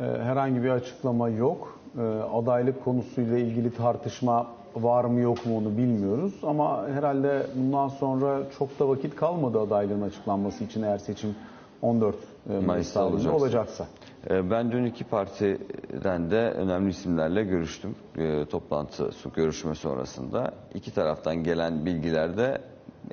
Ee, 0.00 0.02
herhangi 0.04 0.62
bir 0.62 0.70
açıklama 0.70 1.28
yok. 1.28 1.78
Ee, 1.98 2.00
adaylık 2.34 2.84
konusuyla 2.84 3.38
ilgili 3.38 3.74
tartışma 3.74 4.46
var 4.76 5.04
mı 5.04 5.20
yok 5.20 5.46
mu 5.46 5.58
onu 5.58 5.76
bilmiyoruz. 5.76 6.34
Ama 6.42 6.88
herhalde 6.88 7.46
bundan 7.54 7.88
sonra 7.88 8.42
çok 8.58 8.78
da 8.78 8.88
vakit 8.88 9.16
kalmadı 9.16 9.60
adaylığın 9.60 10.02
açıklanması 10.02 10.64
için 10.64 10.82
eğer 10.82 10.98
seçim 10.98 11.34
14 11.82 12.16
Mayıs 12.46 12.66
Mayıs'ta 12.66 13.04
olacaksa. 13.06 13.36
olacaksa. 13.36 13.86
Ee, 14.30 14.50
Ben 14.50 14.72
dün 14.72 14.84
iki 14.84 15.04
partiden 15.04 16.30
de 16.30 16.50
önemli 16.50 16.90
isimlerle 16.90 17.44
görüştüm. 17.44 17.94
Ee, 18.18 18.44
Toplantı 18.50 19.10
görüşme 19.36 19.74
sonrasında. 19.74 20.54
iki 20.74 20.94
taraftan 20.94 21.36
gelen 21.44 21.86
bilgilerde 21.86 22.60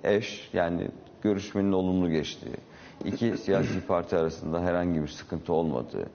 eş 0.03 0.49
yani 0.53 0.87
görüşmenin 1.21 1.71
olumlu 1.71 2.09
geçtiği, 2.09 2.55
iki 3.05 3.37
siyasi 3.43 3.81
parti 3.87 4.17
arasında 4.17 4.61
herhangi 4.61 5.01
bir 5.01 5.07
sıkıntı 5.07 5.53
olmadığı, 5.53 6.05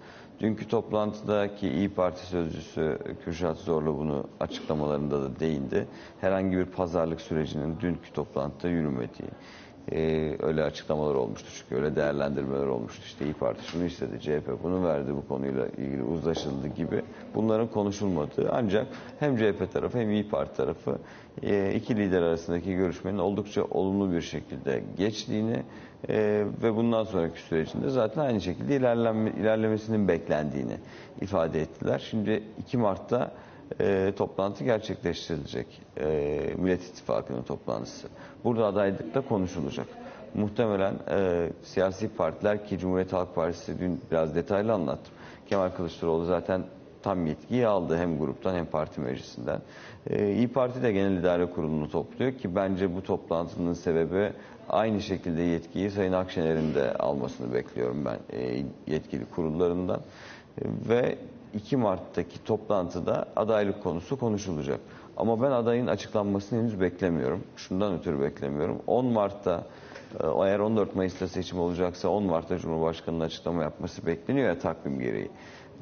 dünkü 0.40 0.68
toplantıdaki 0.68 1.68
İyi 1.68 1.88
Parti 1.88 2.26
sözcüsü 2.26 2.98
Kürşat 3.24 3.58
Zorlu 3.58 3.98
bunu 3.98 4.24
açıklamalarında 4.40 5.22
da 5.22 5.40
değindi. 5.40 5.86
Herhangi 6.20 6.56
bir 6.56 6.64
pazarlık 6.64 7.20
sürecinin 7.20 7.80
dünkü 7.80 8.12
toplantıda 8.12 8.68
yürümediği, 8.68 9.28
ee, 9.92 10.36
öyle 10.42 10.62
açıklamalar 10.64 11.14
olmuştu 11.14 11.48
çünkü 11.58 11.74
öyle 11.74 11.96
değerlendirmeler 11.96 12.66
olmuştu. 12.66 13.02
İşte 13.06 13.24
İyi 13.24 13.34
Parti 13.34 13.64
şunu 13.64 13.84
istedi, 13.84 14.20
CHP 14.20 14.62
bunu 14.62 14.84
verdi 14.84 15.14
bu 15.16 15.28
konuyla 15.28 15.66
ilgili 15.66 16.02
uzlaşıldı 16.02 16.68
gibi. 16.68 17.02
Bunların 17.34 17.68
konuşulmadığı 17.70 18.50
ancak 18.52 18.86
hem 19.20 19.36
CHP 19.36 19.72
tarafı 19.72 19.98
hem 19.98 20.10
İyi 20.10 20.28
Parti 20.28 20.56
tarafı 20.56 20.98
e, 21.42 21.74
iki 21.74 21.96
lider 21.96 22.22
arasındaki 22.22 22.74
görüşmenin 22.74 23.18
oldukça 23.18 23.64
olumlu 23.64 24.12
bir 24.12 24.22
şekilde 24.22 24.82
geçtiğini 24.96 25.62
e, 26.08 26.44
ve 26.62 26.76
bundan 26.76 27.04
sonraki 27.04 27.40
sürecinde 27.40 27.90
zaten 27.90 28.20
aynı 28.22 28.40
şekilde 28.40 28.76
ilerlenme, 28.76 29.30
ilerlemesinin 29.30 30.08
beklendiğini 30.08 30.76
ifade 31.20 31.60
ettiler. 31.60 32.06
Şimdi 32.10 32.42
2 32.58 32.78
Mart'ta 32.78 33.32
e, 33.80 34.12
toplantı 34.16 34.64
gerçekleştirilecek. 34.64 35.66
E, 36.00 36.04
Millet 36.58 36.82
İttifakı'nın 36.82 37.42
toplantısı. 37.42 38.08
Burada 38.44 38.66
adaylıkta 38.66 39.20
konuşulacak. 39.20 39.86
Muhtemelen 40.34 40.94
e, 41.10 41.48
siyasi 41.62 42.08
partiler 42.08 42.66
ki 42.66 42.78
Cumhuriyet 42.78 43.12
Halk 43.12 43.34
Partisi 43.34 43.80
dün 43.80 44.00
biraz 44.10 44.34
detaylı 44.34 44.72
anlattım. 44.72 45.14
Kemal 45.48 45.68
Kılıçdaroğlu 45.70 46.24
zaten 46.24 46.62
tam 47.02 47.26
yetkiyi 47.26 47.66
aldı 47.66 47.96
hem 47.96 48.18
gruptan 48.18 48.54
hem 48.54 48.66
parti 48.66 49.00
meclisinden. 49.00 49.60
E, 50.10 50.32
İyi 50.32 50.48
Parti 50.48 50.82
de 50.82 50.92
Genel 50.92 51.16
İdare 51.16 51.46
Kurulu'nu 51.50 51.90
topluyor 51.90 52.32
ki 52.32 52.56
bence 52.56 52.96
bu 52.96 53.02
toplantının 53.02 53.72
sebebi 53.72 54.32
aynı 54.68 55.00
şekilde 55.00 55.42
yetkiyi 55.42 55.90
Sayın 55.90 56.12
Akşener'in 56.12 56.74
de 56.74 56.92
almasını 56.94 57.54
bekliyorum 57.54 58.04
ben 58.04 58.38
e, 58.38 58.62
yetkili 58.86 59.24
kurullarından. 59.24 60.00
E, 60.58 60.64
ve 60.88 61.18
2 61.56 61.76
Mart'taki 61.76 62.44
toplantıda 62.44 63.26
adaylık 63.36 63.82
konusu 63.82 64.18
konuşulacak. 64.18 64.80
Ama 65.16 65.42
ben 65.42 65.50
adayın 65.50 65.86
açıklanmasını 65.86 66.58
henüz 66.58 66.80
beklemiyorum. 66.80 67.44
Şundan 67.56 67.98
ötürü 67.98 68.20
beklemiyorum. 68.20 68.82
10 68.86 69.06
Mart'ta 69.06 69.64
e, 70.20 70.26
eğer 70.26 70.58
14 70.58 70.96
Mayıs'ta 70.96 71.28
seçim 71.28 71.58
olacaksa 71.58 72.08
10 72.08 72.22
Mart'ta 72.22 72.58
Cumhurbaşkanı'nın 72.58 73.24
açıklama 73.24 73.62
yapması 73.62 74.06
bekleniyor 74.06 74.48
ya 74.48 74.58
takvim 74.58 75.00
gereği. 75.00 75.30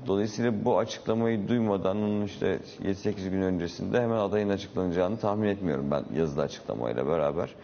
Dolayısıyla 0.06 0.64
bu 0.64 0.78
açıklamayı 0.78 1.48
duymadan 1.48 1.96
onun 1.96 2.24
işte 2.24 2.58
7-8 2.82 3.30
gün 3.30 3.42
öncesinde 3.42 4.02
hemen 4.02 4.16
adayın 4.16 4.48
açıklanacağını 4.48 5.16
tahmin 5.16 5.48
etmiyorum 5.48 5.90
ben 5.90 6.04
yazılı 6.18 6.42
açıklamayla 6.42 7.06
beraber. 7.06 7.54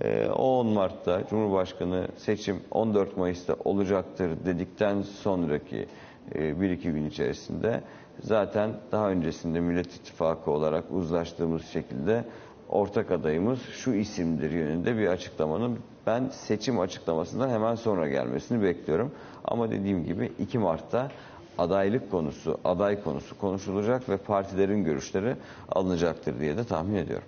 Ee, 0.00 0.26
o 0.26 0.58
10 0.58 0.66
Mart'ta 0.66 1.22
Cumhurbaşkanı 1.30 2.08
seçim 2.16 2.60
14 2.70 3.16
Mayıs'ta 3.16 3.56
olacaktır 3.64 4.30
dedikten 4.44 5.02
sonraki 5.02 5.86
1-2 6.34 6.76
gün 6.76 7.06
içerisinde 7.06 7.80
zaten 8.20 8.70
daha 8.92 9.10
öncesinde 9.10 9.60
Millet 9.60 9.94
İttifakı 9.94 10.50
olarak 10.50 10.84
uzlaştığımız 10.90 11.66
şekilde 11.66 12.24
ortak 12.68 13.10
adayımız 13.10 13.58
şu 13.62 13.92
isimdir 13.92 14.50
yönünde 14.50 14.98
bir 14.98 15.06
açıklamanın 15.06 15.78
ben 16.06 16.28
seçim 16.28 16.80
açıklamasından 16.80 17.48
hemen 17.48 17.74
sonra 17.74 18.08
gelmesini 18.08 18.62
bekliyorum. 18.62 19.10
Ama 19.44 19.70
dediğim 19.70 20.04
gibi 20.04 20.32
2 20.38 20.58
Mart'ta 20.58 21.10
adaylık 21.58 22.10
konusu, 22.10 22.58
aday 22.64 23.02
konusu 23.02 23.38
konuşulacak 23.38 24.08
ve 24.08 24.16
partilerin 24.16 24.84
görüşleri 24.84 25.36
alınacaktır 25.68 26.40
diye 26.40 26.56
de 26.56 26.64
tahmin 26.64 26.94
ediyorum. 26.94 27.26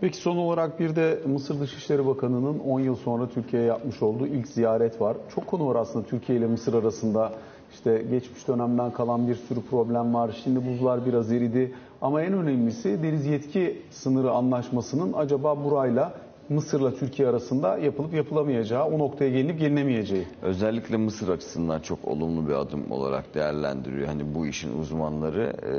Peki 0.00 0.16
son 0.16 0.36
olarak 0.36 0.80
bir 0.80 0.96
de 0.96 1.18
Mısır 1.26 1.60
Dışişleri 1.60 2.06
Bakanı'nın 2.06 2.58
10 2.58 2.80
yıl 2.80 2.96
sonra 2.96 3.28
Türkiye'ye 3.28 3.68
yapmış 3.68 4.02
olduğu 4.02 4.26
ilk 4.26 4.48
ziyaret 4.48 5.00
var. 5.00 5.16
Çok 5.34 5.46
konu 5.46 5.68
var 5.68 5.76
aslında 5.76 6.06
Türkiye 6.06 6.38
ile 6.38 6.46
Mısır 6.46 6.74
arasında. 6.74 7.32
İşte 7.72 8.04
geçmiş 8.10 8.48
dönemden 8.48 8.90
kalan 8.92 9.28
bir 9.28 9.34
sürü 9.34 9.60
problem 9.70 10.14
var. 10.14 10.40
Şimdi 10.44 10.66
buzlar 10.66 11.06
biraz 11.06 11.32
eridi. 11.32 11.72
Ama 12.02 12.22
en 12.22 12.32
önemlisi 12.32 13.02
deniz 13.02 13.26
yetki 13.26 13.82
sınırı 13.90 14.30
anlaşmasının 14.30 15.12
acaba 15.12 15.64
burayla 15.64 16.12
Mısır'la 16.48 16.94
Türkiye 16.94 17.28
arasında 17.28 17.78
yapılıp 17.78 18.14
yapılamayacağı, 18.14 18.84
o 18.84 18.98
noktaya 18.98 19.30
gelinip 19.30 19.60
gelinemeyeceği. 19.60 20.26
Özellikle 20.42 20.96
Mısır 20.96 21.28
açısından 21.28 21.80
çok 21.80 21.98
olumlu 22.04 22.48
bir 22.48 22.52
adım 22.52 22.90
olarak 22.90 23.34
değerlendiriyor. 23.34 24.06
Hani 24.06 24.34
bu 24.34 24.46
işin 24.46 24.78
uzmanları 24.78 25.42
e, 25.42 25.72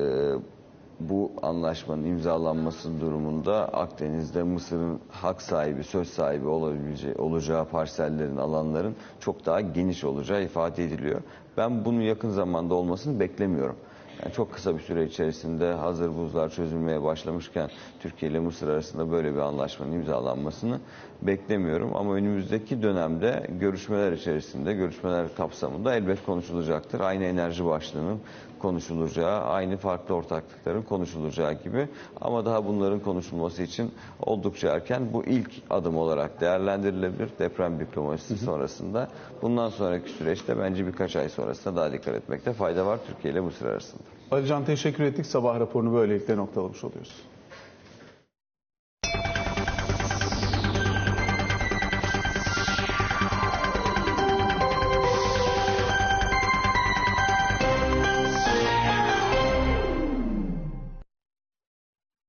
bu 1.00 1.32
anlaşmanın 1.42 2.04
imzalanması 2.04 3.02
durumunda 3.02 3.68
Akdeniz'de 3.74 4.44
Mısır'ın 4.44 5.00
hak 5.10 5.42
sahibi, 5.42 5.84
söz 5.84 6.10
sahibi 6.10 6.48
olabileceği, 6.48 7.16
olacağı 7.16 7.66
parsellerin, 7.66 8.38
alanların 8.38 8.96
çok 9.20 9.46
daha 9.46 9.62
geniş 9.62 10.04
olacağı 10.04 10.44
ifade 10.44 10.84
ediliyor. 10.84 11.22
Ben 11.58 11.86
bunun 11.86 12.02
yakın 12.02 12.30
zamanda 12.30 12.74
olmasını 12.74 13.20
beklemiyorum. 13.20 13.76
Yani 14.24 14.34
çok 14.34 14.54
kısa 14.54 14.76
bir 14.76 14.80
süre 14.80 15.06
içerisinde 15.06 15.74
hazır 15.74 16.16
buzlar 16.16 16.50
çözülmeye 16.50 17.04
başlamışken 17.04 17.70
Türkiye 18.00 18.32
ile 18.32 18.40
Mısır 18.40 18.70
arasında 18.70 19.12
böyle 19.12 19.34
bir 19.34 19.40
anlaşmanın 19.40 19.92
imzalanmasını 19.92 20.80
beklemiyorum. 21.22 21.96
Ama 21.96 22.14
önümüzdeki 22.14 22.82
dönemde 22.84 23.48
görüşmeler 23.60 24.12
içerisinde, 24.12 24.74
görüşmeler 24.74 25.36
kapsamında 25.38 25.96
elbet 25.96 26.26
konuşulacaktır. 26.26 27.00
Aynı 27.00 27.24
enerji 27.24 27.66
başlığının 27.66 28.20
konuşulacağı, 28.60 29.42
aynı 29.42 29.78
farklı 29.78 30.16
ortaklıkların 30.16 30.82
konuşulacağı 30.82 31.54
gibi. 31.54 31.88
Ama 32.22 32.46
daha 32.46 32.66
bunların 32.66 33.00
konuşulması 33.00 33.64
için 33.64 33.92
oldukça 34.22 34.70
erken 34.76 35.14
bu 35.14 35.26
ilk 35.26 35.52
adım 35.70 35.98
olarak 35.98 36.42
değerlendirilebilir 36.42 37.30
deprem 37.40 37.80
diplomasisi 37.80 38.38
sonrasında. 38.46 39.08
Bundan 39.42 39.70
sonraki 39.70 40.10
süreçte 40.10 40.60
bence 40.60 40.88
birkaç 40.88 41.16
ay 41.16 41.30
sonrasında 41.30 41.76
daha 41.76 41.92
dikkat 41.92 42.16
etmekte 42.16 42.54
fayda 42.54 42.86
var 42.86 43.00
Türkiye 43.08 43.34
ile 43.34 43.42
Mısır 43.42 43.66
arasında. 43.66 44.04
Alican 44.32 44.66
teşekkür 44.66 45.04
ettik. 45.04 45.26
Sabah 45.26 45.60
raporunu 45.60 45.94
böylelikle 45.94 46.38
noktalamış 46.38 46.84
oluyoruz. 46.84 47.29